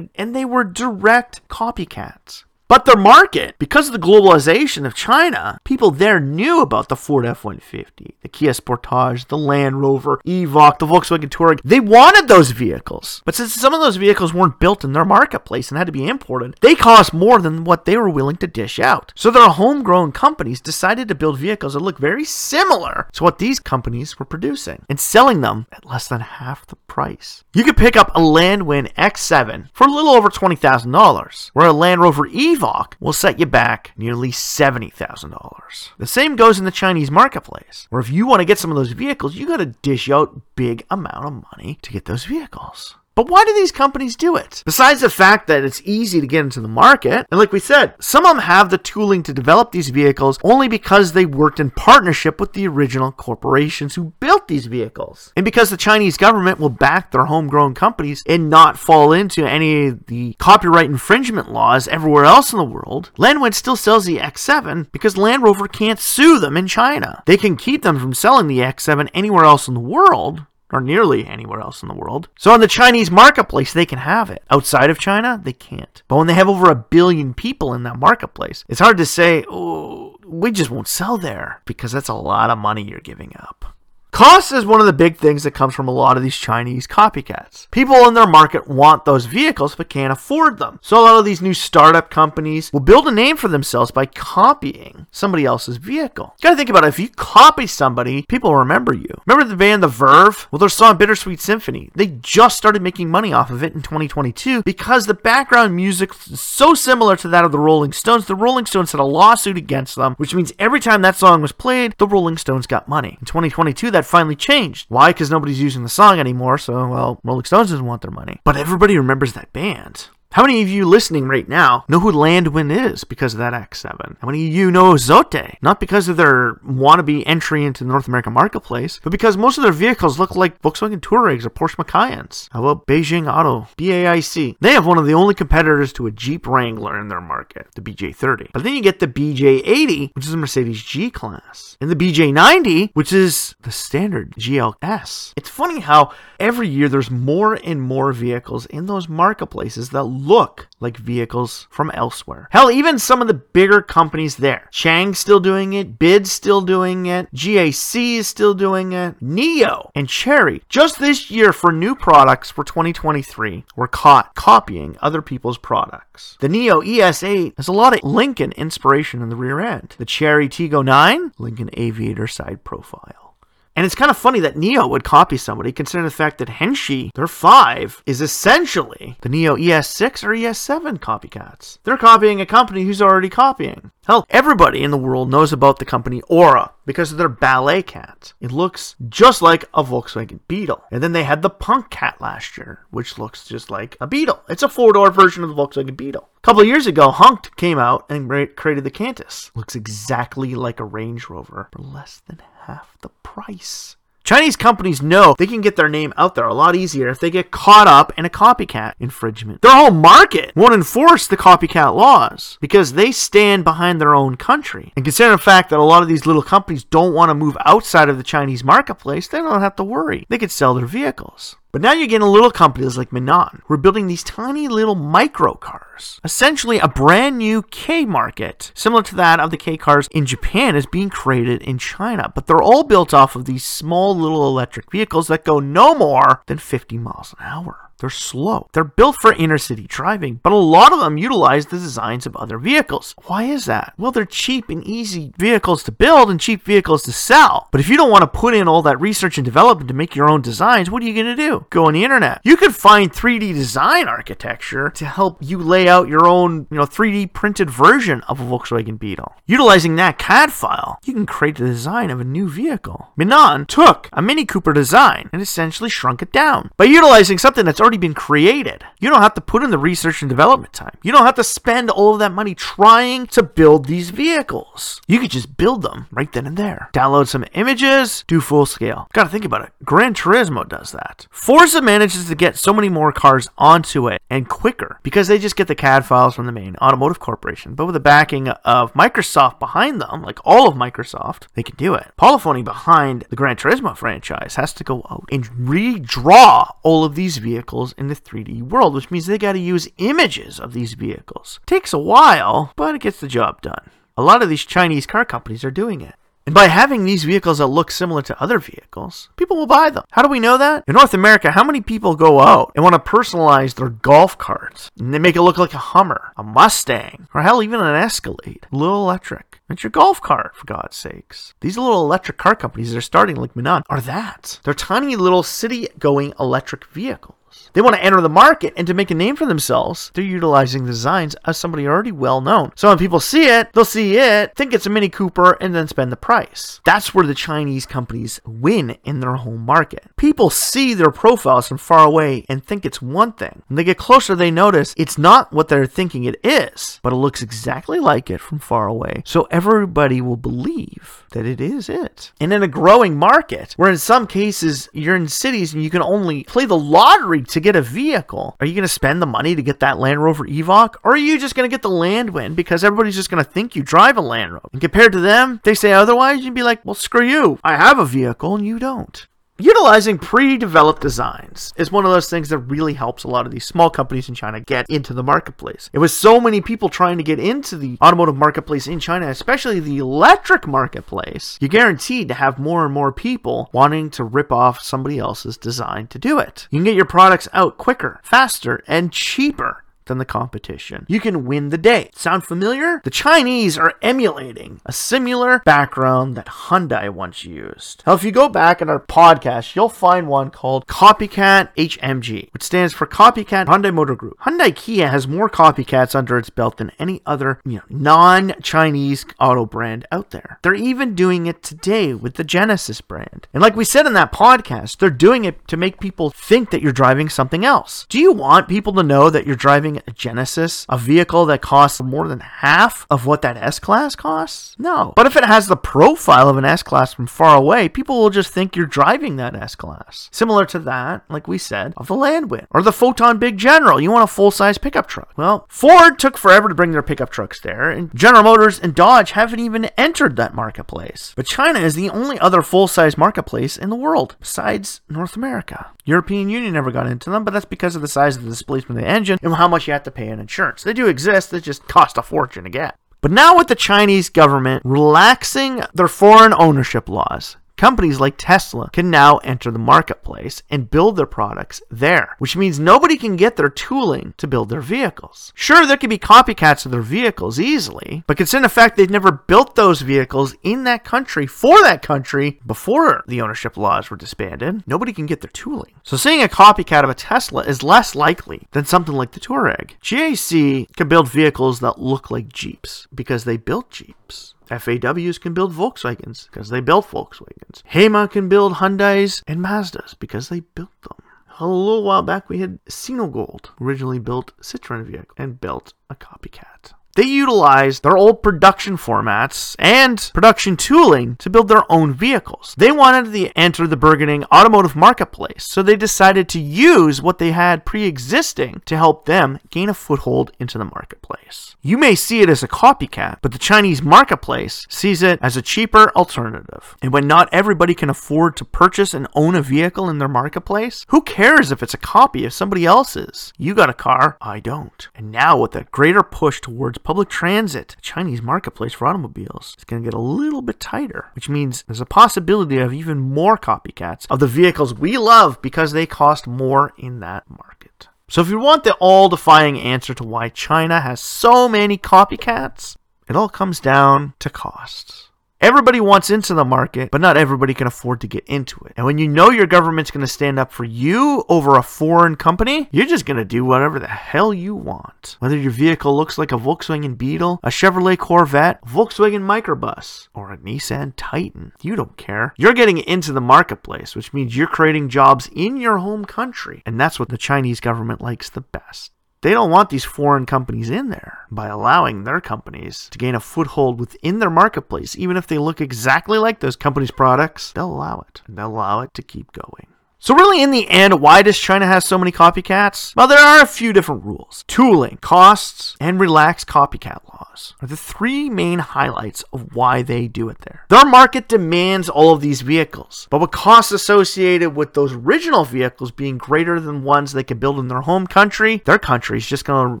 And 0.14 0.34
they 0.34 0.44
were 0.44 0.64
direct 0.64 1.46
copycats 1.48 1.59
copycats. 1.60 2.44
But 2.70 2.84
their 2.84 2.94
market, 2.94 3.56
because 3.58 3.88
of 3.88 3.92
the 3.92 3.98
globalization 3.98 4.86
of 4.86 4.94
China, 4.94 5.58
people 5.64 5.90
there 5.90 6.20
knew 6.20 6.62
about 6.62 6.88
the 6.88 6.94
Ford 6.94 7.26
F 7.26 7.44
150, 7.44 8.14
the 8.22 8.28
Kia 8.28 8.52
Sportage, 8.52 9.26
the 9.26 9.36
Land 9.36 9.80
Rover, 9.80 10.20
Evoque, 10.24 10.78
the 10.78 10.86
Volkswagen 10.86 11.28
Touareg. 11.28 11.60
They 11.64 11.80
wanted 11.80 12.28
those 12.28 12.52
vehicles. 12.52 13.22
But 13.24 13.34
since 13.34 13.54
some 13.54 13.74
of 13.74 13.80
those 13.80 13.96
vehicles 13.96 14.32
weren't 14.32 14.60
built 14.60 14.84
in 14.84 14.92
their 14.92 15.04
marketplace 15.04 15.68
and 15.68 15.78
had 15.78 15.88
to 15.88 15.92
be 15.92 16.06
imported, 16.06 16.58
they 16.60 16.76
cost 16.76 17.12
more 17.12 17.40
than 17.40 17.64
what 17.64 17.86
they 17.86 17.96
were 17.96 18.08
willing 18.08 18.36
to 18.36 18.46
dish 18.46 18.78
out. 18.78 19.12
So 19.16 19.32
their 19.32 19.48
homegrown 19.48 20.12
companies 20.12 20.60
decided 20.60 21.08
to 21.08 21.16
build 21.16 21.40
vehicles 21.40 21.72
that 21.72 21.80
look 21.80 21.98
very 21.98 22.24
similar 22.24 23.08
to 23.14 23.24
what 23.24 23.38
these 23.38 23.58
companies 23.58 24.20
were 24.20 24.26
producing 24.26 24.84
and 24.88 25.00
selling 25.00 25.40
them 25.40 25.66
at 25.72 25.84
less 25.84 26.06
than 26.06 26.20
half 26.20 26.64
the 26.66 26.76
price. 26.76 27.42
You 27.52 27.64
could 27.64 27.76
pick 27.76 27.96
up 27.96 28.12
a 28.14 28.20
Landwind 28.20 28.94
X7 28.94 29.70
for 29.72 29.88
a 29.88 29.90
little 29.90 30.12
over 30.12 30.28
$20,000, 30.28 31.50
where 31.52 31.66
a 31.66 31.72
Land 31.72 32.00
Rover 32.00 32.28
Evoque 32.28 32.59
will 33.00 33.12
set 33.12 33.38
you 33.38 33.46
back 33.46 33.92
nearly 33.96 34.30
$70,000. 34.30 35.88
The 35.98 36.06
same 36.06 36.36
goes 36.36 36.58
in 36.58 36.64
the 36.64 36.70
Chinese 36.70 37.10
marketplace, 37.10 37.86
where 37.90 38.00
if 38.00 38.10
you 38.10 38.26
want 38.26 38.40
to 38.40 38.44
get 38.44 38.58
some 38.58 38.70
of 38.70 38.76
those 38.76 38.92
vehicles, 38.92 39.34
you 39.34 39.46
got 39.46 39.58
to 39.58 39.66
dish 39.66 40.10
out 40.10 40.40
big 40.54 40.84
amount 40.90 41.26
of 41.26 41.44
money 41.56 41.78
to 41.82 41.92
get 41.92 42.04
those 42.04 42.24
vehicles. 42.24 42.96
But 43.14 43.28
why 43.28 43.44
do 43.44 43.52
these 43.54 43.72
companies 43.72 44.16
do 44.16 44.36
it? 44.36 44.62
Besides 44.64 45.00
the 45.00 45.10
fact 45.10 45.46
that 45.48 45.64
it's 45.64 45.82
easy 45.84 46.20
to 46.20 46.26
get 46.26 46.44
into 46.44 46.60
the 46.60 46.68
market, 46.68 47.26
and 47.30 47.38
like 47.38 47.52
we 47.52 47.60
said, 47.60 47.94
some 48.00 48.24
of 48.24 48.36
them 48.36 48.44
have 48.44 48.70
the 48.70 48.78
tooling 48.78 49.22
to 49.24 49.32
develop 49.32 49.72
these 49.72 49.90
vehicles 49.90 50.38
only 50.42 50.68
because 50.68 51.12
they 51.12 51.26
worked 51.26 51.60
in 51.60 51.70
partnership 51.70 52.40
with 52.40 52.52
the 52.52 52.68
original 52.68 53.12
corporations 53.12 53.94
who 53.94 54.12
built 54.20 54.48
these 54.48 54.66
vehicles. 54.66 55.32
And 55.36 55.44
because 55.44 55.70
the 55.70 55.76
Chinese 55.76 56.16
government 56.16 56.60
will 56.60 56.70
back 56.70 57.10
their 57.10 57.26
homegrown 57.26 57.74
companies 57.74 58.22
and 58.26 58.48
not 58.48 58.78
fall 58.78 59.12
into 59.12 59.44
any 59.44 59.88
of 59.88 60.06
the 60.06 60.34
copyright 60.38 60.86
infringement 60.86 61.52
laws 61.52 61.88
everywhere 61.88 62.24
else 62.24 62.52
in 62.52 62.58
the 62.58 62.64
world, 62.64 63.10
Landwind 63.18 63.54
still 63.54 63.76
sells 63.76 64.04
the 64.04 64.18
X7 64.18 64.90
because 64.92 65.16
Land 65.16 65.42
Rover 65.42 65.68
can't 65.68 65.98
sue 65.98 66.38
them 66.38 66.56
in 66.56 66.66
China. 66.66 67.22
They 67.26 67.36
can 67.36 67.56
keep 67.56 67.82
them 67.82 67.98
from 67.98 68.14
selling 68.14 68.46
the 68.46 68.58
X7 68.58 69.08
anywhere 69.12 69.44
else 69.44 69.68
in 69.68 69.74
the 69.74 69.80
world, 69.80 70.46
or 70.72 70.80
nearly 70.80 71.26
anywhere 71.26 71.60
else 71.60 71.82
in 71.82 71.88
the 71.88 71.94
world. 71.94 72.28
So 72.38 72.52
on 72.52 72.60
the 72.60 72.68
Chinese 72.68 73.10
marketplace, 73.10 73.72
they 73.72 73.86
can 73.86 73.98
have 73.98 74.30
it. 74.30 74.42
Outside 74.50 74.90
of 74.90 74.98
China, 74.98 75.40
they 75.42 75.52
can't. 75.52 76.02
But 76.08 76.16
when 76.16 76.26
they 76.26 76.34
have 76.34 76.48
over 76.48 76.70
a 76.70 76.74
billion 76.74 77.34
people 77.34 77.74
in 77.74 77.82
that 77.84 77.98
marketplace, 77.98 78.64
it's 78.68 78.80
hard 78.80 78.96
to 78.98 79.06
say, 79.06 79.44
oh, 79.50 80.16
we 80.24 80.52
just 80.52 80.70
won't 80.70 80.88
sell 80.88 81.18
there 81.18 81.62
because 81.64 81.92
that's 81.92 82.08
a 82.08 82.14
lot 82.14 82.50
of 82.50 82.58
money 82.58 82.82
you're 82.82 83.00
giving 83.00 83.32
up. 83.38 83.76
Cost 84.10 84.52
is 84.52 84.66
one 84.66 84.80
of 84.80 84.86
the 84.86 84.92
big 84.92 85.16
things 85.16 85.44
that 85.44 85.52
comes 85.52 85.74
from 85.74 85.88
a 85.88 85.92
lot 85.92 86.16
of 86.16 86.22
these 86.22 86.36
Chinese 86.36 86.86
copycats. 86.86 87.70
People 87.70 87.96
in 88.08 88.14
their 88.14 88.26
market 88.26 88.68
want 88.68 89.04
those 89.04 89.26
vehicles 89.26 89.74
but 89.74 89.88
can't 89.88 90.12
afford 90.12 90.58
them. 90.58 90.78
So 90.82 91.00
a 91.00 91.02
lot 91.02 91.18
of 91.18 91.24
these 91.24 91.40
new 91.40 91.54
startup 91.54 92.10
companies 92.10 92.72
will 92.72 92.80
build 92.80 93.06
a 93.06 93.12
name 93.12 93.36
for 93.36 93.48
themselves 93.48 93.90
by 93.90 94.06
copying 94.06 95.06
somebody 95.10 95.44
else's 95.44 95.76
vehicle. 95.76 96.34
You 96.38 96.42
gotta 96.42 96.56
think 96.56 96.70
about 96.70 96.84
it. 96.84 96.88
If 96.88 96.98
you 96.98 97.08
copy 97.08 97.66
somebody, 97.66 98.22
people 98.28 98.54
remember 98.56 98.92
you. 98.92 99.08
Remember 99.26 99.48
the 99.48 99.56
band 99.56 99.82
The 99.82 99.88
Verve? 99.88 100.48
Well, 100.50 100.58
their 100.58 100.68
song 100.68 100.98
Bittersweet 100.98 101.40
Symphony. 101.40 101.90
They 101.94 102.08
just 102.08 102.56
started 102.58 102.82
making 102.82 103.10
money 103.10 103.32
off 103.32 103.50
of 103.50 103.62
it 103.62 103.74
in 103.74 103.82
2022 103.82 104.62
because 104.64 105.06
the 105.06 105.14
background 105.14 105.76
music 105.76 106.12
is 106.30 106.40
so 106.40 106.74
similar 106.74 107.16
to 107.16 107.28
that 107.28 107.44
of 107.44 107.52
the 107.52 107.58
Rolling 107.58 107.92
Stones. 107.92 108.26
The 108.26 108.34
Rolling 108.34 108.66
Stones 108.66 108.92
had 108.92 109.00
a 109.00 109.04
lawsuit 109.04 109.56
against 109.56 109.96
them, 109.96 110.14
which 110.16 110.34
means 110.34 110.52
every 110.58 110.80
time 110.80 111.02
that 111.02 111.16
song 111.16 111.42
was 111.42 111.52
played, 111.52 111.94
the 111.98 112.06
Rolling 112.06 112.36
Stones 112.36 112.66
got 112.66 112.88
money. 112.88 113.16
In 113.20 113.26
2022, 113.26 113.90
that 113.92 113.99
that 114.00 114.08
finally 114.08 114.36
changed. 114.36 114.86
Why? 114.88 115.10
Because 115.10 115.30
nobody's 115.30 115.60
using 115.60 115.82
the 115.82 115.88
song 115.88 116.18
anymore, 116.18 116.56
so, 116.56 116.88
well, 116.88 117.20
Rolling 117.22 117.44
Stones 117.44 117.70
doesn't 117.70 117.84
want 117.84 118.02
their 118.02 118.10
money. 118.10 118.40
But 118.44 118.56
everybody 118.56 118.96
remembers 118.96 119.34
that 119.34 119.52
band. 119.52 120.08
How 120.32 120.42
many 120.42 120.62
of 120.62 120.68
you 120.68 120.84
listening 120.84 121.26
right 121.26 121.48
now 121.48 121.84
know 121.88 121.98
who 121.98 122.12
Landwind 122.12 122.70
is 122.92 123.02
because 123.02 123.34
of 123.34 123.38
that 123.38 123.52
X7? 123.52 124.16
How 124.20 124.28
many 124.28 124.46
of 124.46 124.54
you 124.54 124.70
know 124.70 124.92
Zotye? 124.92 125.56
Not 125.60 125.80
because 125.80 126.06
of 126.06 126.16
their 126.16 126.54
wannabe 126.64 127.24
entry 127.26 127.64
into 127.64 127.82
the 127.82 127.90
North 127.90 128.06
American 128.06 128.34
marketplace, 128.34 129.00
but 129.02 129.10
because 129.10 129.36
most 129.36 129.58
of 129.58 129.64
their 129.64 129.72
vehicles 129.72 130.20
look 130.20 130.36
like 130.36 130.62
Volkswagen 130.62 131.00
Touaregs 131.00 131.44
or 131.44 131.50
Porsche 131.50 131.74
Macans. 131.78 132.48
How 132.52 132.64
about 132.64 132.86
Beijing 132.86 133.28
Auto, 133.28 133.66
BAIC? 133.76 134.54
They 134.60 134.72
have 134.72 134.86
one 134.86 134.98
of 134.98 135.06
the 135.06 135.14
only 135.14 135.34
competitors 135.34 135.92
to 135.94 136.06
a 136.06 136.12
Jeep 136.12 136.46
Wrangler 136.46 136.96
in 137.00 137.08
their 137.08 137.20
market, 137.20 137.66
the 137.74 137.80
BJ30. 137.80 138.50
But 138.52 138.62
then 138.62 138.76
you 138.76 138.82
get 138.82 139.00
the 139.00 139.08
BJ80, 139.08 140.12
which 140.14 140.26
is 140.26 140.32
a 140.32 140.36
Mercedes 140.36 140.84
G 140.84 141.10
Class, 141.10 141.76
and 141.80 141.90
the 141.90 141.96
BJ90, 141.96 142.90
which 142.94 143.12
is 143.12 143.56
the 143.62 143.72
standard 143.72 144.34
GLS. 144.38 145.32
It's 145.36 145.50
funny 145.50 145.80
how 145.80 146.12
every 146.38 146.68
year 146.68 146.88
there's 146.88 147.10
more 147.10 147.54
and 147.54 147.82
more 147.82 148.12
vehicles 148.12 148.66
in 148.66 148.86
those 148.86 149.08
marketplaces 149.08 149.90
that 149.90 150.19
look 150.20 150.68
like 150.80 150.96
vehicles 150.96 151.66
from 151.70 151.90
elsewhere. 151.92 152.48
Hell, 152.50 152.70
even 152.70 152.98
some 152.98 153.20
of 153.20 153.28
the 153.28 153.34
bigger 153.34 153.82
companies 153.82 154.36
there. 154.36 154.68
Chang's 154.70 155.18
still 155.18 155.40
doing 155.40 155.72
it, 155.72 155.98
Bid's 155.98 156.32
still 156.32 156.60
doing 156.60 157.06
it, 157.06 157.32
GAC 157.34 158.18
is 158.18 158.28
still 158.28 158.54
doing 158.54 158.92
it, 158.92 159.18
NIO 159.20 159.90
and 159.94 160.08
Chery. 160.08 160.62
Just 160.68 160.98
this 160.98 161.30
year 161.30 161.52
for 161.52 161.72
new 161.72 161.94
products 161.94 162.50
for 162.50 162.64
2023 162.64 163.64
were 163.76 163.88
caught 163.88 164.34
copying 164.34 164.96
other 165.00 165.22
people's 165.22 165.58
products. 165.58 166.36
The 166.40 166.48
NIO 166.48 166.84
ES8 166.84 167.56
has 167.56 167.68
a 167.68 167.72
lot 167.72 167.94
of 167.94 168.02
Lincoln 168.02 168.52
inspiration 168.52 169.22
in 169.22 169.28
the 169.28 169.36
rear 169.36 169.60
end. 169.60 169.94
The 169.98 170.04
Chery 170.04 170.48
Tiggo 170.48 170.84
9, 170.84 171.32
Lincoln 171.38 171.70
Aviator 171.74 172.26
side 172.26 172.64
profile. 172.64 173.29
And 173.76 173.86
it's 173.86 173.94
kind 173.94 174.10
of 174.10 174.16
funny 174.16 174.40
that 174.40 174.56
NIO 174.56 174.88
would 174.90 175.04
copy 175.04 175.36
somebody, 175.36 175.72
considering 175.72 176.04
the 176.04 176.10
fact 176.10 176.38
that 176.38 176.48
Hengchi, 176.48 177.12
their 177.14 177.26
5, 177.26 178.02
is 178.04 178.20
essentially 178.20 179.16
the 179.20 179.28
NIO 179.28 179.56
ES6 179.56 180.24
or 180.24 180.30
ES7 180.30 180.98
copycats. 180.98 181.78
They're 181.84 181.96
copying 181.96 182.40
a 182.40 182.46
company 182.46 182.82
who's 182.82 183.00
already 183.00 183.28
copying. 183.28 183.90
Hell, 184.06 184.26
everybody 184.28 184.82
in 184.82 184.90
the 184.90 184.98
world 184.98 185.30
knows 185.30 185.52
about 185.52 185.78
the 185.78 185.84
company 185.84 186.20
Ora 186.28 186.72
because 186.90 187.12
of 187.12 187.18
their 187.18 187.28
ballet 187.28 187.82
cat. 187.82 188.32
It 188.40 188.50
looks 188.50 188.96
just 189.08 189.42
like 189.42 189.62
a 189.72 189.84
Volkswagen 189.84 190.40
Beetle. 190.48 190.82
And 190.90 191.00
then 191.00 191.12
they 191.12 191.22
had 191.22 191.40
the 191.40 191.48
Punk 191.48 191.88
Cat 191.88 192.20
last 192.20 192.58
year, 192.58 192.80
which 192.90 193.16
looks 193.16 193.46
just 193.46 193.70
like 193.70 193.96
a 194.00 194.08
Beetle. 194.08 194.42
It's 194.48 194.64
a 194.64 194.68
four-door 194.68 195.12
version 195.12 195.44
of 195.44 195.50
the 195.50 195.54
Volkswagen 195.54 195.96
Beetle. 195.96 196.28
A 196.36 196.40
couple 196.40 196.64
years 196.64 196.88
ago, 196.88 197.12
Hunkt 197.12 197.54
came 197.54 197.78
out 197.78 198.06
and 198.10 198.28
created 198.56 198.82
the 198.82 198.90
Cantus. 198.90 199.52
Looks 199.54 199.76
exactly 199.76 200.56
like 200.56 200.80
a 200.80 200.84
Range 200.84 201.30
Rover 201.30 201.68
for 201.70 201.80
less 201.80 202.22
than 202.26 202.42
half 202.62 202.96
the 203.02 203.10
price. 203.22 203.94
Chinese 204.30 204.54
companies 204.54 205.02
know 205.02 205.34
they 205.38 205.46
can 205.48 205.60
get 205.60 205.74
their 205.74 205.88
name 205.88 206.14
out 206.16 206.36
there 206.36 206.44
a 206.44 206.54
lot 206.54 206.76
easier 206.76 207.08
if 207.08 207.18
they 207.18 207.30
get 207.30 207.50
caught 207.50 207.88
up 207.88 208.12
in 208.16 208.24
a 208.24 208.30
copycat 208.30 208.92
infringement. 209.00 209.60
Their 209.60 209.74
whole 209.74 209.90
market 209.90 210.54
won't 210.54 210.72
enforce 210.72 211.26
the 211.26 211.36
copycat 211.36 211.96
laws 211.96 212.56
because 212.60 212.92
they 212.92 213.10
stand 213.10 213.64
behind 213.64 214.00
their 214.00 214.14
own 214.14 214.36
country. 214.36 214.92
And 214.94 215.04
considering 215.04 215.34
the 215.34 215.42
fact 215.42 215.68
that 215.70 215.80
a 215.80 215.82
lot 215.82 216.04
of 216.04 216.08
these 216.08 216.26
little 216.26 216.44
companies 216.44 216.84
don't 216.84 217.12
want 217.12 217.30
to 217.30 217.34
move 217.34 217.56
outside 217.64 218.08
of 218.08 218.18
the 218.18 218.22
Chinese 218.22 218.62
marketplace, 218.62 219.26
they 219.26 219.38
don't 219.38 219.62
have 219.62 219.74
to 219.74 219.82
worry. 219.82 220.26
They 220.28 220.38
could 220.38 220.52
sell 220.52 220.74
their 220.74 220.86
vehicles. 220.86 221.56
But 221.72 221.82
now 221.82 221.92
you're 221.92 222.08
getting 222.08 222.26
little 222.26 222.50
companies 222.50 222.98
like 222.98 223.12
Minnan 223.12 223.62
who 223.64 223.74
are 223.74 223.78
building 223.78 224.06
these 224.06 224.24
tiny 224.24 224.66
little 224.66 224.96
micro 224.96 225.54
cars. 225.54 226.20
Essentially, 226.24 226.78
a 226.78 226.88
brand 226.88 227.38
new 227.38 227.62
K 227.62 228.04
market, 228.04 228.72
similar 228.74 229.02
to 229.04 229.14
that 229.14 229.38
of 229.38 229.50
the 229.50 229.56
K 229.56 229.76
cars 229.76 230.08
in 230.10 230.26
Japan, 230.26 230.74
is 230.74 230.86
being 230.86 231.10
created 231.10 231.62
in 231.62 231.78
China. 231.78 232.32
But 232.34 232.46
they're 232.46 232.62
all 232.62 232.82
built 232.82 233.14
off 233.14 233.36
of 233.36 233.44
these 233.44 233.64
small 233.64 234.16
little 234.16 234.48
electric 234.48 234.90
vehicles 234.90 235.28
that 235.28 235.44
go 235.44 235.60
no 235.60 235.94
more 235.94 236.42
than 236.46 236.58
50 236.58 236.98
miles 236.98 237.34
an 237.38 237.44
hour. 237.44 237.89
They're 238.00 238.10
slow. 238.10 238.68
They're 238.72 238.84
built 238.84 239.16
for 239.20 239.32
inner 239.34 239.58
city 239.58 239.86
driving, 239.86 240.40
but 240.42 240.52
a 240.52 240.56
lot 240.56 240.92
of 240.92 241.00
them 241.00 241.18
utilize 241.18 241.66
the 241.66 241.78
designs 241.78 242.26
of 242.26 242.34
other 242.36 242.58
vehicles. 242.58 243.14
Why 243.26 243.44
is 243.44 243.66
that? 243.66 243.92
Well, 243.98 244.10
they're 244.10 244.24
cheap 244.24 244.68
and 244.70 244.82
easy 244.84 245.32
vehicles 245.38 245.82
to 245.84 245.92
build 245.92 246.30
and 246.30 246.40
cheap 246.40 246.64
vehicles 246.64 247.02
to 247.04 247.12
sell. 247.12 247.68
But 247.70 247.80
if 247.80 247.88
you 247.88 247.96
don't 247.96 248.10
want 248.10 248.22
to 248.22 248.26
put 248.26 248.54
in 248.54 248.68
all 248.68 248.82
that 248.82 249.00
research 249.00 249.36
and 249.38 249.44
development 249.44 249.88
to 249.88 249.94
make 249.94 250.16
your 250.16 250.30
own 250.30 250.40
designs, 250.40 250.90
what 250.90 251.02
are 251.02 251.06
you 251.06 251.14
going 251.14 251.36
to 251.36 251.36
do? 251.36 251.66
Go 251.70 251.86
on 251.86 251.92
the 251.92 252.04
internet. 252.04 252.40
You 252.42 252.56
could 252.56 252.74
find 252.74 253.12
3D 253.12 253.52
design 253.52 254.08
architecture 254.08 254.88
to 254.90 255.04
help 255.04 255.38
you 255.40 255.58
lay 255.58 255.86
out 255.86 256.08
your 256.08 256.26
own, 256.26 256.66
you 256.70 256.78
know, 256.78 256.86
3D 256.86 257.32
printed 257.34 257.68
version 257.68 258.22
of 258.22 258.40
a 258.40 258.44
Volkswagen 258.44 258.98
Beetle. 258.98 259.34
Utilizing 259.46 259.96
that 259.96 260.18
CAD 260.18 260.52
file, 260.52 260.98
you 261.04 261.12
can 261.12 261.26
create 261.26 261.56
the 261.56 261.66
design 261.66 262.10
of 262.10 262.20
a 262.20 262.24
new 262.24 262.48
vehicle. 262.48 263.08
Minan 263.16 263.66
took 263.66 264.08
a 264.12 264.22
Mini 264.22 264.46
Cooper 264.46 264.72
design 264.72 265.28
and 265.32 265.42
essentially 265.42 265.90
shrunk 265.90 266.22
it 266.22 266.32
down 266.32 266.70
by 266.76 266.84
utilizing 266.84 267.36
something 267.36 267.64
that's 267.64 267.80
already 267.80 267.89
been 267.98 268.14
created. 268.14 268.84
You 268.98 269.10
don't 269.10 269.22
have 269.22 269.34
to 269.34 269.40
put 269.40 269.62
in 269.62 269.70
the 269.70 269.78
research 269.78 270.22
and 270.22 270.28
development 270.28 270.72
time. 270.72 270.96
You 271.02 271.12
don't 271.12 271.26
have 271.26 271.34
to 271.36 271.44
spend 271.44 271.90
all 271.90 272.12
of 272.12 272.18
that 272.20 272.32
money 272.32 272.54
trying 272.54 273.26
to 273.28 273.42
build 273.42 273.86
these 273.86 274.10
vehicles. 274.10 275.00
You 275.06 275.18
could 275.18 275.30
just 275.30 275.56
build 275.56 275.82
them 275.82 276.06
right 276.10 276.30
then 276.32 276.46
and 276.46 276.56
there. 276.56 276.90
Download 276.92 277.26
some 277.26 277.44
images, 277.54 278.24
do 278.26 278.40
full 278.40 278.66
scale. 278.66 279.08
Gotta 279.12 279.30
think 279.30 279.44
about 279.44 279.62
it. 279.62 279.72
Gran 279.84 280.14
Turismo 280.14 280.68
does 280.68 280.92
that. 280.92 281.26
Forza 281.30 281.80
manages 281.80 282.26
to 282.28 282.34
get 282.34 282.56
so 282.56 282.72
many 282.72 282.88
more 282.88 283.12
cars 283.12 283.48
onto 283.56 284.08
it 284.08 284.20
and 284.28 284.48
quicker 284.48 284.98
because 285.02 285.28
they 285.28 285.38
just 285.38 285.56
get 285.56 285.68
the 285.68 285.74
CAD 285.74 286.04
files 286.04 286.34
from 286.34 286.46
the 286.46 286.52
main 286.52 286.76
automotive 286.76 287.20
corporation. 287.20 287.74
But 287.74 287.86
with 287.86 287.94
the 287.94 288.00
backing 288.00 288.48
of 288.48 288.92
Microsoft 288.94 289.58
behind 289.58 290.00
them, 290.00 290.22
like 290.22 290.38
all 290.44 290.68
of 290.68 290.74
Microsoft, 290.74 291.46
they 291.54 291.62
can 291.62 291.76
do 291.76 291.94
it. 291.94 292.12
Polyphony 292.16 292.62
behind 292.62 293.24
the 293.30 293.36
Gran 293.36 293.56
Turismo 293.56 293.96
franchise 293.96 294.56
has 294.56 294.72
to 294.74 294.84
go 294.84 295.06
out 295.10 295.28
and 295.32 295.44
redraw 295.46 296.74
all 296.82 297.04
of 297.04 297.14
these 297.14 297.38
vehicles 297.38 297.79
in 297.96 298.08
the 298.08 298.14
3D 298.14 298.62
world, 298.62 298.94
which 298.94 299.10
means 299.10 299.26
they 299.26 299.38
got 299.38 299.52
to 299.52 299.58
use 299.58 299.88
images 299.98 300.60
of 300.60 300.72
these 300.72 300.94
vehicles. 300.94 301.60
Takes 301.66 301.92
a 301.92 301.98
while, 301.98 302.72
but 302.76 302.94
it 302.94 303.00
gets 303.00 303.20
the 303.20 303.28
job 303.28 303.62
done. 303.62 303.90
A 304.16 304.22
lot 304.22 304.42
of 304.42 304.48
these 304.48 304.64
Chinese 304.64 305.06
car 305.06 305.24
companies 305.24 305.64
are 305.64 305.70
doing 305.70 306.00
it. 306.00 306.14
And 306.46 306.54
by 306.54 306.66
having 306.68 307.04
these 307.04 307.24
vehicles 307.24 307.58
that 307.58 307.66
look 307.66 307.90
similar 307.90 308.22
to 308.22 308.42
other 308.42 308.58
vehicles, 308.58 309.28
people 309.36 309.56
will 309.56 309.66
buy 309.66 309.90
them. 309.90 310.04
How 310.10 310.22
do 310.22 310.28
we 310.28 310.40
know 310.40 310.58
that? 310.58 310.84
In 310.88 310.94
North 310.94 311.14
America, 311.14 311.52
how 311.52 311.62
many 311.62 311.80
people 311.80 312.16
go 312.16 312.40
out 312.40 312.72
and 312.74 312.82
want 312.82 312.94
to 312.94 313.10
personalize 313.10 313.74
their 313.74 313.90
golf 313.90 314.36
carts 314.36 314.90
and 314.98 315.12
they 315.12 315.18
make 315.18 315.36
it 315.36 315.42
look 315.42 315.58
like 315.58 315.74
a 315.74 315.78
Hummer, 315.78 316.32
a 316.36 316.42
Mustang, 316.42 317.28
or 317.34 317.42
hell, 317.42 317.62
even 317.62 317.80
an 317.80 317.94
Escalade, 317.94 318.66
a 318.72 318.76
little 318.76 319.02
electric? 319.02 319.59
It's 319.70 319.84
your 319.84 319.90
golf 319.90 320.20
cart, 320.20 320.56
for 320.56 320.66
God's 320.66 320.96
sakes. 320.96 321.54
These 321.60 321.78
little 321.78 322.02
electric 322.02 322.38
car 322.38 322.56
companies 322.56 322.90
that 322.90 322.98
are 322.98 323.02
starting 323.02 323.36
like 323.36 323.54
Minan 323.54 323.84
are 323.88 324.00
that. 324.00 324.58
They're 324.64 324.74
tiny 324.74 325.14
little 325.14 325.44
city 325.44 325.88
going 325.98 326.34
electric 326.40 326.86
vehicles. 326.86 327.36
They 327.72 327.80
want 327.80 327.96
to 327.96 328.04
enter 328.04 328.20
the 328.20 328.28
market 328.28 328.74
and 328.76 328.86
to 328.86 328.94
make 328.94 329.10
a 329.10 329.14
name 329.14 329.36
for 329.36 329.46
themselves, 329.46 330.10
they're 330.14 330.24
utilizing 330.24 330.84
the 330.84 330.90
designs 330.90 331.34
of 331.44 331.56
somebody 331.56 331.86
already 331.86 332.12
well 332.12 332.40
known. 332.40 332.72
So 332.76 332.88
when 332.88 332.98
people 332.98 333.20
see 333.20 333.46
it, 333.46 333.72
they'll 333.72 333.84
see 333.84 334.16
it, 334.16 334.54
think 334.56 334.72
it's 334.72 334.86
a 334.86 334.90
Mini 334.90 335.08
Cooper, 335.08 335.52
and 335.60 335.74
then 335.74 335.88
spend 335.88 336.12
the 336.12 336.16
price. 336.16 336.80
That's 336.84 337.14
where 337.14 337.26
the 337.26 337.34
Chinese 337.34 337.86
companies 337.86 338.40
win 338.44 338.96
in 339.04 339.20
their 339.20 339.36
home 339.36 339.64
market. 339.64 340.04
People 340.16 340.50
see 340.50 340.94
their 340.94 341.10
profiles 341.10 341.68
from 341.68 341.78
far 341.78 342.06
away 342.06 342.44
and 342.48 342.64
think 342.64 342.84
it's 342.84 343.02
one 343.02 343.32
thing. 343.32 343.62
When 343.68 343.76
they 343.76 343.84
get 343.84 343.98
closer, 343.98 344.34
they 344.34 344.50
notice 344.50 344.94
it's 344.96 345.18
not 345.18 345.52
what 345.52 345.68
they're 345.68 345.86
thinking 345.86 346.24
it 346.24 346.40
is, 346.44 347.00
but 347.02 347.12
it 347.12 347.16
looks 347.16 347.42
exactly 347.42 347.98
like 347.98 348.30
it 348.30 348.40
from 348.40 348.58
far 348.58 348.86
away. 348.86 349.22
So 349.24 349.44
everybody 349.66 350.22
will 350.22 350.38
believe 350.38 351.24
that 351.32 351.44
it 351.44 351.60
is 351.60 351.90
it. 351.90 352.32
And 352.40 352.52
in 352.52 352.62
a 352.62 352.68
growing 352.68 353.16
market, 353.16 353.74
where 353.74 353.90
in 353.90 353.98
some 353.98 354.26
cases 354.26 354.88
you're 354.94 355.14
in 355.14 355.28
cities 355.28 355.74
and 355.74 355.84
you 355.84 355.90
can 355.90 356.02
only 356.02 356.44
play 356.44 356.64
the 356.64 356.78
lottery 356.78 357.42
to 357.42 357.60
get 357.60 357.76
a 357.76 357.82
vehicle, 357.82 358.56
are 358.58 358.66
you 358.66 358.74
going 358.74 358.82
to 358.82 358.88
spend 358.88 359.20
the 359.20 359.26
money 359.26 359.54
to 359.54 359.62
get 359.62 359.80
that 359.80 359.98
Land 359.98 360.22
Rover 360.22 360.46
Evoque? 360.46 360.96
Or 361.04 361.12
are 361.12 361.16
you 361.18 361.38
just 361.38 361.54
going 361.54 361.68
to 361.68 361.72
get 361.72 361.82
the 361.82 361.90
Landwind 361.90 362.56
because 362.56 362.82
everybody's 362.82 363.16
just 363.16 363.30
going 363.30 363.44
to 363.44 363.50
think 363.50 363.76
you 363.76 363.82
drive 363.82 364.16
a 364.16 364.22
Land 364.22 364.54
Rover? 364.54 364.70
And 364.72 364.80
compared 364.80 365.12
to 365.12 365.20
them, 365.20 365.60
they 365.64 365.74
say 365.74 365.92
otherwise, 365.92 366.42
you'd 366.42 366.54
be 366.54 366.62
like, 366.62 366.82
well, 366.84 366.94
screw 366.94 367.26
you. 367.26 367.58
I 367.62 367.76
have 367.76 367.98
a 367.98 368.06
vehicle 368.06 368.56
and 368.56 368.66
you 368.66 368.78
don't. 368.78 369.26
Utilizing 369.60 370.16
pre 370.16 370.56
developed 370.56 371.02
designs 371.02 371.74
is 371.76 371.92
one 371.92 372.06
of 372.06 372.10
those 372.10 372.30
things 372.30 372.48
that 372.48 372.58
really 372.58 372.94
helps 372.94 373.24
a 373.24 373.28
lot 373.28 373.44
of 373.44 373.52
these 373.52 373.66
small 373.66 373.90
companies 373.90 374.28
in 374.28 374.34
China 374.34 374.58
get 374.60 374.88
into 374.88 375.12
the 375.12 375.22
marketplace. 375.22 375.90
It 375.92 375.98
was 375.98 376.16
so 376.16 376.40
many 376.40 376.62
people 376.62 376.88
trying 376.88 377.18
to 377.18 377.22
get 377.24 377.38
into 377.38 377.76
the 377.76 377.98
automotive 378.02 378.36
marketplace 378.36 378.86
in 378.86 379.00
China, 379.00 379.28
especially 379.28 379.78
the 379.78 379.98
electric 379.98 380.66
marketplace, 380.66 381.58
you're 381.60 381.68
guaranteed 381.68 382.28
to 382.28 382.34
have 382.34 382.58
more 382.58 382.86
and 382.86 382.94
more 382.94 383.12
people 383.12 383.68
wanting 383.72 384.08
to 384.10 384.24
rip 384.24 384.50
off 384.50 384.80
somebody 384.80 385.18
else's 385.18 385.58
design 385.58 386.06
to 386.06 386.18
do 386.18 386.38
it. 386.38 386.66
You 386.70 386.78
can 386.78 386.84
get 386.84 386.94
your 386.94 387.04
products 387.04 387.48
out 387.52 387.76
quicker, 387.76 388.20
faster, 388.22 388.82
and 388.86 389.12
cheaper 389.12 389.84
than 390.10 390.18
the 390.18 390.24
competition. 390.24 391.06
You 391.08 391.20
can 391.20 391.46
win 391.46 391.68
the 391.68 391.78
day. 391.78 392.10
Sound 392.16 392.42
familiar? 392.44 393.00
The 393.04 393.10
Chinese 393.10 393.78
are 393.78 393.94
emulating 394.02 394.80
a 394.84 394.92
similar 394.92 395.60
background 395.60 396.36
that 396.36 396.46
Hyundai 396.46 397.08
once 397.08 397.44
used. 397.44 398.02
Now, 398.04 398.14
if 398.14 398.24
you 398.24 398.32
go 398.32 398.48
back 398.48 398.82
in 398.82 398.90
our 398.90 398.98
podcast, 398.98 399.76
you'll 399.76 399.88
find 399.88 400.26
one 400.26 400.50
called 400.50 400.88
Copycat 400.88 401.72
HMG, 401.76 402.52
which 402.52 402.64
stands 402.64 402.92
for 402.92 403.06
Copycat 403.06 403.66
Hyundai 403.66 403.94
Motor 403.94 404.16
Group. 404.16 404.36
Hyundai 404.40 404.74
Kia 404.74 405.06
has 405.06 405.28
more 405.28 405.48
copycats 405.48 406.16
under 406.16 406.36
its 406.36 406.50
belt 406.50 406.78
than 406.78 406.90
any 406.98 407.22
other 407.24 407.60
you 407.64 407.76
know, 407.76 407.82
non-Chinese 407.88 409.24
auto 409.38 409.64
brand 409.64 410.08
out 410.10 410.30
there. 410.30 410.58
They're 410.62 410.74
even 410.74 411.14
doing 411.14 411.46
it 411.46 411.62
today 411.62 412.14
with 412.14 412.34
the 412.34 412.42
Genesis 412.42 413.00
brand. 413.00 413.46
And 413.54 413.62
like 413.62 413.76
we 413.76 413.84
said 413.84 414.06
in 414.06 414.14
that 414.14 414.32
podcast, 414.32 414.98
they're 414.98 415.08
doing 415.08 415.44
it 415.44 415.68
to 415.68 415.76
make 415.76 416.00
people 416.00 416.30
think 416.30 416.70
that 416.70 416.82
you're 416.82 416.90
driving 416.90 417.28
something 417.28 417.64
else. 417.64 418.06
Do 418.08 418.18
you 418.18 418.32
want 418.32 418.66
people 418.66 418.92
to 418.94 419.04
know 419.04 419.30
that 419.30 419.46
you're 419.46 419.54
driving 419.54 419.99
a 420.06 420.12
Genesis, 420.12 420.86
a 420.88 420.98
vehicle 420.98 421.46
that 421.46 421.62
costs 421.62 422.00
more 422.02 422.28
than 422.28 422.40
half 422.40 423.06
of 423.10 423.26
what 423.26 423.42
that 423.42 423.56
S 423.56 423.78
Class 423.78 424.16
costs? 424.16 424.74
No. 424.78 425.12
But 425.16 425.26
if 425.26 425.36
it 425.36 425.44
has 425.44 425.66
the 425.66 425.76
profile 425.76 426.48
of 426.48 426.56
an 426.56 426.64
S 426.64 426.82
Class 426.82 427.14
from 427.14 427.26
far 427.26 427.56
away, 427.56 427.88
people 427.88 428.20
will 428.20 428.30
just 428.30 428.52
think 428.52 428.76
you're 428.76 428.86
driving 428.86 429.36
that 429.36 429.54
S 429.54 429.74
Class. 429.74 430.28
Similar 430.32 430.64
to 430.66 430.78
that, 430.80 431.24
like 431.28 431.48
we 431.48 431.58
said, 431.58 431.94
of 431.96 432.08
the 432.08 432.14
Landwind 432.14 432.66
or 432.70 432.82
the 432.82 432.90
Foton 432.90 433.38
Big 433.38 433.58
General. 433.58 434.00
You 434.00 434.10
want 434.10 434.24
a 434.24 434.32
full 434.32 434.50
size 434.50 434.78
pickup 434.78 435.06
truck. 435.06 435.32
Well, 435.36 435.66
Ford 435.68 436.18
took 436.18 436.36
forever 436.36 436.68
to 436.68 436.74
bring 436.74 436.92
their 436.92 437.02
pickup 437.02 437.30
trucks 437.30 437.60
there, 437.60 437.90
and 437.90 438.14
General 438.14 438.42
Motors 438.42 438.78
and 438.78 438.94
Dodge 438.94 439.32
haven't 439.32 439.60
even 439.60 439.86
entered 439.96 440.36
that 440.36 440.54
marketplace. 440.54 441.32
But 441.36 441.46
China 441.46 441.78
is 441.80 441.94
the 441.94 442.10
only 442.10 442.38
other 442.38 442.62
full 442.62 442.88
size 442.88 443.16
marketplace 443.18 443.76
in 443.76 443.90
the 443.90 443.96
world 443.96 444.36
besides 444.40 445.00
North 445.08 445.36
America. 445.36 445.90
European 446.10 446.48
Union 446.48 446.72
never 446.72 446.90
got 446.90 447.06
into 447.06 447.30
them, 447.30 447.44
but 447.44 447.52
that's 447.52 447.64
because 447.64 447.96
of 447.96 448.02
the 448.02 448.08
size 448.08 448.36
of 448.36 448.44
the 448.44 448.50
displacement 448.50 448.98
of 448.98 449.04
the 449.04 449.10
engine 449.10 449.38
and 449.42 449.54
how 449.54 449.68
much 449.68 449.86
you 449.86 449.92
have 449.92 450.02
to 450.02 450.10
pay 450.10 450.28
in 450.28 450.38
insurance. 450.38 450.82
They 450.82 450.92
do 450.92 451.06
exist, 451.06 451.50
they 451.50 451.60
just 451.60 451.88
cost 451.88 452.18
a 452.18 452.22
fortune 452.22 452.64
to 452.64 452.70
get. 452.70 452.96
But 453.20 453.30
now 453.30 453.56
with 453.56 453.68
the 453.68 453.74
Chinese 453.74 454.28
government 454.30 454.82
relaxing 454.84 455.82
their 455.94 456.08
foreign 456.08 456.54
ownership 456.54 457.08
laws, 457.08 457.56
Companies 457.80 458.20
like 458.20 458.34
Tesla 458.36 458.90
can 458.92 459.08
now 459.08 459.38
enter 459.38 459.70
the 459.70 459.78
marketplace 459.78 460.62
and 460.68 460.90
build 460.90 461.16
their 461.16 461.24
products 461.24 461.80
there, 461.90 462.36
which 462.38 462.54
means 462.54 462.78
nobody 462.78 463.16
can 463.16 463.36
get 463.36 463.56
their 463.56 463.70
tooling 463.70 464.34
to 464.36 464.46
build 464.46 464.68
their 464.68 464.82
vehicles. 464.82 465.50
Sure, 465.56 465.86
there 465.86 465.96
can 465.96 466.10
be 466.10 466.18
copycats 466.18 466.84
of 466.84 466.92
their 466.92 467.00
vehicles 467.00 467.58
easily, 467.58 468.22
but 468.26 468.36
consider 468.36 468.64
the 468.64 468.68
fact 468.68 468.98
they've 468.98 469.08
never 469.08 469.32
built 469.32 469.76
those 469.76 470.02
vehicles 470.02 470.54
in 470.62 470.84
that 470.84 471.04
country 471.04 471.46
for 471.46 471.80
that 471.80 472.02
country 472.02 472.60
before 472.66 473.24
the 473.26 473.40
ownership 473.40 473.78
laws 473.78 474.10
were 474.10 474.16
disbanded. 474.18 474.86
Nobody 474.86 475.14
can 475.14 475.24
get 475.24 475.40
their 475.40 475.50
tooling. 475.50 475.94
So 476.02 476.18
seeing 476.18 476.42
a 476.42 476.48
copycat 476.48 477.02
of 477.02 477.08
a 477.08 477.14
Tesla 477.14 477.62
is 477.62 477.82
less 477.82 478.14
likely 478.14 478.68
than 478.72 478.84
something 478.84 479.14
like 479.14 479.32
the 479.32 479.40
Touareg. 479.40 479.92
GAC 480.02 480.94
can 480.96 481.08
build 481.08 481.30
vehicles 481.30 481.80
that 481.80 481.98
look 481.98 482.30
like 482.30 482.52
Jeeps 482.52 483.08
because 483.14 483.44
they 483.44 483.56
built 483.56 483.90
Jeeps. 483.90 484.54
FAWs 484.70 485.38
can 485.38 485.52
build 485.52 485.72
Volkswagens 485.72 486.46
because 486.50 486.68
they 486.68 486.80
built 486.80 487.06
Volkswagens. 487.06 487.82
Haima 487.92 488.30
can 488.30 488.48
build 488.48 488.74
Hyundais 488.74 489.42
and 489.46 489.60
Mazdas 489.60 490.18
because 490.18 490.48
they 490.48 490.60
built 490.60 491.02
them. 491.02 491.18
A 491.58 491.66
little 491.66 492.04
while 492.04 492.22
back, 492.22 492.48
we 492.48 492.60
had 492.60 492.82
Sinogold, 492.86 493.70
originally 493.80 494.18
built 494.18 494.56
Citroen 494.62 495.04
vehicle 495.04 495.34
and 495.36 495.60
built 495.60 495.92
a 496.08 496.14
copycat. 496.14 496.94
They 497.16 497.24
utilized 497.24 498.02
their 498.02 498.16
old 498.16 498.42
production 498.42 498.96
formats 498.96 499.74
and 499.78 500.30
production 500.32 500.76
tooling 500.76 501.36
to 501.36 501.50
build 501.50 501.68
their 501.68 501.90
own 501.90 502.14
vehicles. 502.14 502.74
They 502.78 502.92
wanted 502.92 503.32
to 503.32 503.58
enter 503.58 503.86
the 503.86 503.96
burgeoning 503.96 504.44
automotive 504.44 504.94
marketplace, 504.94 505.64
so 505.64 505.82
they 505.82 505.96
decided 505.96 506.48
to 506.50 506.60
use 506.60 507.20
what 507.20 507.38
they 507.38 507.50
had 507.50 507.84
pre 507.84 508.04
existing 508.04 508.82
to 508.86 508.96
help 508.96 509.26
them 509.26 509.58
gain 509.70 509.88
a 509.88 509.94
foothold 509.94 510.52
into 510.60 510.78
the 510.78 510.84
marketplace. 510.84 511.74
You 511.82 511.98
may 511.98 512.14
see 512.14 512.42
it 512.42 512.50
as 512.50 512.62
a 512.62 512.68
copycat, 512.68 513.38
but 513.42 513.52
the 513.52 513.58
Chinese 513.58 514.02
marketplace 514.02 514.86
sees 514.88 515.22
it 515.22 515.38
as 515.42 515.56
a 515.56 515.62
cheaper 515.62 516.10
alternative. 516.14 516.96
And 517.02 517.12
when 517.12 517.26
not 517.26 517.48
everybody 517.52 517.94
can 517.94 518.10
afford 518.10 518.56
to 518.56 518.64
purchase 518.64 519.14
and 519.14 519.26
own 519.34 519.54
a 519.54 519.62
vehicle 519.62 520.08
in 520.08 520.18
their 520.18 520.28
marketplace, 520.28 521.04
who 521.08 521.22
cares 521.22 521.72
if 521.72 521.82
it's 521.82 521.94
a 521.94 521.98
copy 521.98 522.44
of 522.44 522.52
somebody 522.52 522.86
else's? 522.86 523.52
You 523.58 523.74
got 523.74 523.90
a 523.90 523.94
car, 523.94 524.36
I 524.40 524.60
don't. 524.60 525.08
And 525.14 525.32
now, 525.32 525.58
with 525.58 525.74
a 525.74 525.84
greater 525.84 526.22
push 526.22 526.60
towards 526.60 526.98
public 527.02 527.28
transit, 527.28 527.94
the 527.96 528.02
Chinese 528.02 528.42
marketplace 528.42 528.92
for 528.92 529.06
automobiles, 529.06 529.74
is 529.78 529.84
going 529.84 530.02
to 530.02 530.06
get 530.06 530.14
a 530.14 530.20
little 530.20 530.62
bit 530.62 530.80
tighter, 530.80 531.30
which 531.34 531.48
means 531.48 531.82
there's 531.86 532.00
a 532.00 532.06
possibility 532.06 532.78
of 532.78 532.92
even 532.92 533.18
more 533.18 533.56
copycats 533.56 534.26
of 534.30 534.38
the 534.38 534.46
vehicles 534.46 534.94
we 534.94 535.18
love 535.18 535.60
because 535.62 535.92
they 535.92 536.06
cost 536.06 536.46
more 536.46 536.92
in 536.98 537.20
that 537.20 537.48
market. 537.48 538.08
So 538.28 538.40
if 538.40 538.48
you 538.48 538.60
want 538.60 538.84
the 538.84 538.94
all-defying 538.94 539.78
answer 539.80 540.14
to 540.14 540.24
why 540.24 540.50
China 540.50 541.00
has 541.00 541.20
so 541.20 541.68
many 541.68 541.98
copycats, 541.98 542.96
it 543.28 543.34
all 543.34 543.48
comes 543.48 543.80
down 543.80 544.34
to 544.38 544.50
costs. 544.50 545.29
Everybody 545.62 546.00
wants 546.00 546.30
into 546.30 546.54
the 546.54 546.64
market, 546.64 547.10
but 547.10 547.20
not 547.20 547.36
everybody 547.36 547.74
can 547.74 547.86
afford 547.86 548.22
to 548.22 548.26
get 548.26 548.46
into 548.46 548.80
it. 548.86 548.94
And 548.96 549.04
when 549.04 549.18
you 549.18 549.28
know 549.28 549.50
your 549.50 549.66
government's 549.66 550.10
going 550.10 550.22
to 550.22 550.26
stand 550.26 550.58
up 550.58 550.72
for 550.72 550.84
you 550.84 551.44
over 551.50 551.76
a 551.76 551.82
foreign 551.82 552.36
company, 552.36 552.88
you're 552.90 553.04
just 553.04 553.26
going 553.26 553.36
to 553.36 553.44
do 553.44 553.62
whatever 553.62 553.98
the 553.98 554.06
hell 554.06 554.54
you 554.54 554.74
want. 554.74 555.36
Whether 555.38 555.58
your 555.58 555.70
vehicle 555.70 556.16
looks 556.16 556.38
like 556.38 556.50
a 556.50 556.56
Volkswagen 556.56 557.18
Beetle, 557.18 557.60
a 557.62 557.68
Chevrolet 557.68 558.16
Corvette, 558.16 558.82
Volkswagen 558.86 559.42
Microbus, 559.42 560.28
or 560.32 560.50
a 560.50 560.56
Nissan 560.56 561.12
Titan, 561.14 561.72
you 561.82 561.94
don't 561.94 562.16
care. 562.16 562.54
You're 562.56 562.72
getting 562.72 562.96
into 562.96 563.34
the 563.34 563.42
marketplace, 563.42 564.16
which 564.16 564.32
means 564.32 564.56
you're 564.56 564.66
creating 564.66 565.10
jobs 565.10 565.50
in 565.54 565.76
your 565.76 565.98
home 565.98 566.24
country. 566.24 566.82
And 566.86 566.98
that's 566.98 567.20
what 567.20 567.28
the 567.28 567.36
Chinese 567.36 567.80
government 567.80 568.22
likes 568.22 568.48
the 568.48 568.62
best. 568.62 569.12
They 569.42 569.52
don't 569.52 569.70
want 569.70 569.88
these 569.88 570.04
foreign 570.04 570.44
companies 570.44 570.90
in 570.90 571.08
there 571.08 571.46
by 571.50 571.68
allowing 571.68 572.24
their 572.24 572.42
companies 572.42 573.08
to 573.10 573.18
gain 573.18 573.34
a 573.34 573.40
foothold 573.40 573.98
within 573.98 574.38
their 574.38 574.50
marketplace. 574.50 575.16
Even 575.16 575.38
if 575.38 575.46
they 575.46 575.56
look 575.56 575.80
exactly 575.80 576.36
like 576.36 576.60
those 576.60 576.76
companies' 576.76 577.10
products, 577.10 577.72
they'll 577.72 577.90
allow 577.90 578.24
it. 578.28 578.42
And 578.46 578.58
they'll 578.58 578.66
allow 578.66 579.00
it 579.00 579.14
to 579.14 579.22
keep 579.22 579.52
going. 579.52 579.86
So, 580.22 580.34
really, 580.34 580.62
in 580.62 580.70
the 580.70 580.86
end, 580.90 581.18
why 581.22 581.40
does 581.40 581.58
China 581.58 581.86
have 581.86 582.04
so 582.04 582.18
many 582.18 582.30
copycats? 582.30 583.16
Well, 583.16 583.26
there 583.26 583.38
are 583.38 583.62
a 583.62 583.66
few 583.66 583.94
different 583.94 584.22
rules. 584.22 584.66
Tooling, 584.68 585.16
costs, 585.22 585.96
and 585.98 586.20
relaxed 586.20 586.66
copycat 586.66 587.26
laws 587.32 587.74
are 587.80 587.88
the 587.88 587.96
three 587.96 588.50
main 588.50 588.80
highlights 588.80 589.42
of 589.50 589.74
why 589.74 590.02
they 590.02 590.28
do 590.28 590.50
it 590.50 590.58
there. 590.60 590.84
Their 590.90 591.06
market 591.06 591.48
demands 591.48 592.10
all 592.10 592.34
of 592.34 592.42
these 592.42 592.60
vehicles, 592.60 593.28
but 593.30 593.40
with 593.40 593.50
costs 593.50 593.92
associated 593.92 594.76
with 594.76 594.92
those 594.92 595.14
original 595.14 595.64
vehicles 595.64 596.10
being 596.10 596.36
greater 596.36 596.78
than 596.78 597.02
ones 597.02 597.32
they 597.32 597.42
can 597.42 597.58
build 597.58 597.78
in 597.78 597.88
their 597.88 598.02
home 598.02 598.26
country, 598.26 598.82
their 598.84 598.98
country 598.98 599.38
is 599.38 599.46
just 599.46 599.64
going 599.64 599.88
to 599.88 600.00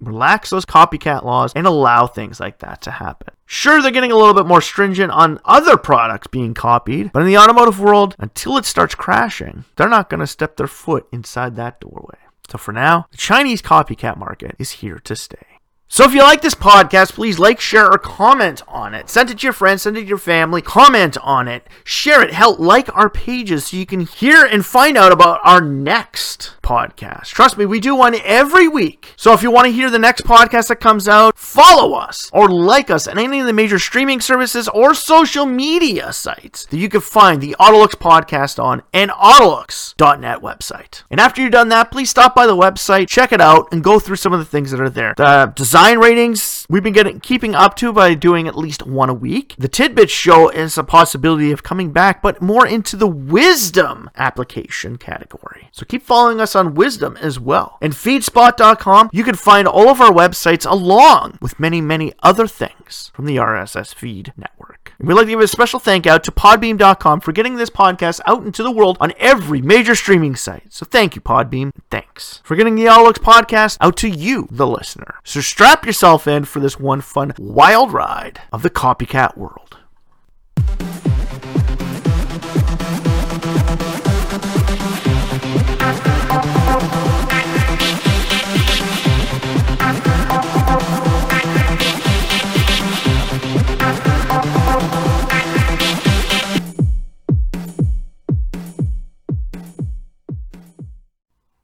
relax 0.00 0.48
those 0.48 0.64
copycat 0.64 1.24
laws 1.24 1.52
and 1.54 1.66
allow 1.66 2.06
things 2.06 2.40
like 2.40 2.60
that 2.60 2.80
to 2.80 2.90
happen. 2.90 3.35
Sure, 3.46 3.80
they're 3.80 3.92
getting 3.92 4.10
a 4.10 4.16
little 4.16 4.34
bit 4.34 4.46
more 4.46 4.60
stringent 4.60 5.12
on 5.12 5.40
other 5.44 5.76
products 5.76 6.26
being 6.26 6.52
copied, 6.52 7.12
but 7.12 7.20
in 7.20 7.26
the 7.26 7.38
automotive 7.38 7.78
world, 7.78 8.16
until 8.18 8.56
it 8.56 8.64
starts 8.64 8.96
crashing, 8.96 9.64
they're 9.76 9.88
not 9.88 10.10
going 10.10 10.20
to 10.20 10.26
step 10.26 10.56
their 10.56 10.66
foot 10.66 11.06
inside 11.12 11.54
that 11.54 11.80
doorway. 11.80 12.18
So 12.50 12.58
for 12.58 12.72
now, 12.72 13.06
the 13.12 13.16
Chinese 13.16 13.62
copycat 13.62 14.16
market 14.16 14.56
is 14.58 14.72
here 14.72 14.98
to 14.98 15.16
stay. 15.16 15.55
So 15.88 16.04
if 16.04 16.12
you 16.12 16.20
like 16.20 16.42
this 16.42 16.54
podcast, 16.54 17.12
please 17.12 17.38
like, 17.38 17.60
share, 17.60 17.86
or 17.86 17.96
comment 17.96 18.60
on 18.66 18.92
it. 18.92 19.08
Send 19.08 19.30
it 19.30 19.38
to 19.38 19.46
your 19.46 19.52
friends, 19.52 19.82
send 19.82 19.96
it 19.96 20.00
to 20.00 20.06
your 20.06 20.18
family, 20.18 20.60
comment 20.60 21.16
on 21.22 21.46
it, 21.46 21.64
share 21.84 22.22
it. 22.22 22.32
Help 22.32 22.58
like 22.58 22.94
our 22.94 23.08
pages 23.08 23.66
so 23.66 23.76
you 23.76 23.86
can 23.86 24.00
hear 24.00 24.44
and 24.44 24.66
find 24.66 24.98
out 24.98 25.12
about 25.12 25.38
our 25.44 25.60
next 25.60 26.56
podcast. 26.60 27.26
Trust 27.26 27.56
me, 27.56 27.66
we 27.66 27.78
do 27.78 27.94
one 27.94 28.16
every 28.24 28.66
week. 28.66 29.14
So 29.16 29.32
if 29.32 29.44
you 29.44 29.50
want 29.52 29.66
to 29.66 29.72
hear 29.72 29.88
the 29.88 29.98
next 29.98 30.24
podcast 30.24 30.68
that 30.68 30.80
comes 30.80 31.06
out, 31.06 31.38
follow 31.38 31.94
us 31.94 32.28
or 32.32 32.48
like 32.48 32.90
us 32.90 33.06
on 33.06 33.16
any 33.16 33.38
of 33.38 33.46
the 33.46 33.52
major 33.52 33.78
streaming 33.78 34.20
services 34.20 34.68
or 34.68 34.92
social 34.92 35.46
media 35.46 36.12
sites 36.12 36.66
that 36.66 36.78
you 36.78 36.88
can 36.88 37.00
find 37.00 37.40
the 37.40 37.54
Autolux 37.60 37.90
podcast 37.90 38.62
on 38.62 38.82
and 38.92 39.12
Autolux.net 39.12 40.40
website. 40.40 41.04
And 41.12 41.20
after 41.20 41.40
you've 41.40 41.52
done 41.52 41.68
that, 41.68 41.92
please 41.92 42.10
stop 42.10 42.34
by 42.34 42.46
the 42.46 42.56
website, 42.56 43.08
check 43.08 43.30
it 43.30 43.40
out, 43.40 43.68
and 43.70 43.84
go 43.84 44.00
through 44.00 44.16
some 44.16 44.32
of 44.32 44.40
the 44.40 44.44
things 44.44 44.72
that 44.72 44.80
are 44.80 44.90
there. 44.90 45.14
The 45.16 45.52
design 45.54 45.75
ratings 45.84 46.66
we've 46.70 46.82
been 46.82 46.94
getting 46.94 47.20
keeping 47.20 47.54
up 47.54 47.76
to 47.76 47.92
by 47.92 48.14
doing 48.14 48.48
at 48.48 48.56
least 48.56 48.86
one 48.86 49.10
a 49.10 49.14
week. 49.14 49.54
The 49.58 49.68
tidbit 49.68 50.08
show 50.08 50.48
is 50.48 50.78
a 50.78 50.84
possibility 50.84 51.52
of 51.52 51.62
coming 51.62 51.92
back, 51.92 52.22
but 52.22 52.40
more 52.40 52.66
into 52.66 52.96
the 52.96 53.06
wisdom 53.06 54.10
application 54.16 54.96
category. 54.96 55.68
So 55.72 55.84
keep 55.84 56.02
following 56.02 56.40
us 56.40 56.56
on 56.56 56.74
wisdom 56.74 57.18
as 57.18 57.38
well. 57.38 57.76
And 57.82 57.92
feedspot.com, 57.92 59.10
you 59.12 59.22
can 59.22 59.34
find 59.34 59.68
all 59.68 59.90
of 59.90 60.00
our 60.00 60.12
websites 60.12 60.70
along 60.70 61.38
with 61.42 61.60
many, 61.60 61.82
many 61.82 62.14
other 62.22 62.46
things 62.46 63.10
from 63.12 63.26
the 63.26 63.36
RSS 63.36 63.94
feed 63.94 64.32
network. 64.34 64.94
And 64.98 65.06
we'd 65.06 65.14
like 65.14 65.26
to 65.26 65.30
give 65.30 65.40
a 65.40 65.46
special 65.46 65.78
thank 65.78 66.06
out 66.06 66.24
to 66.24 66.32
podbean.com 66.32 67.20
for 67.20 67.32
getting 67.32 67.56
this 67.56 67.68
podcast 67.68 68.20
out 68.26 68.44
into 68.44 68.62
the 68.62 68.70
world 68.70 68.96
on 68.98 69.12
every 69.18 69.60
major 69.60 69.94
streaming 69.94 70.36
site. 70.36 70.72
So 70.72 70.86
thank 70.86 71.14
you, 71.14 71.20
Podbean. 71.20 71.72
Thanks 71.90 72.40
for 72.44 72.56
getting 72.56 72.76
the 72.76 72.88
All 72.88 73.04
podcast 73.12 73.76
out 73.80 73.96
to 73.98 74.08
you, 74.08 74.48
the 74.50 74.66
listener. 74.66 75.16
So 75.22 75.40
strap 75.66 75.84
yourself 75.84 76.28
in 76.28 76.44
for 76.44 76.60
this 76.60 76.78
one 76.78 77.00
fun, 77.00 77.32
wild 77.40 77.92
ride 77.92 78.40
of 78.52 78.62
the 78.62 78.70
copycat 78.70 79.36
world. 79.36 79.78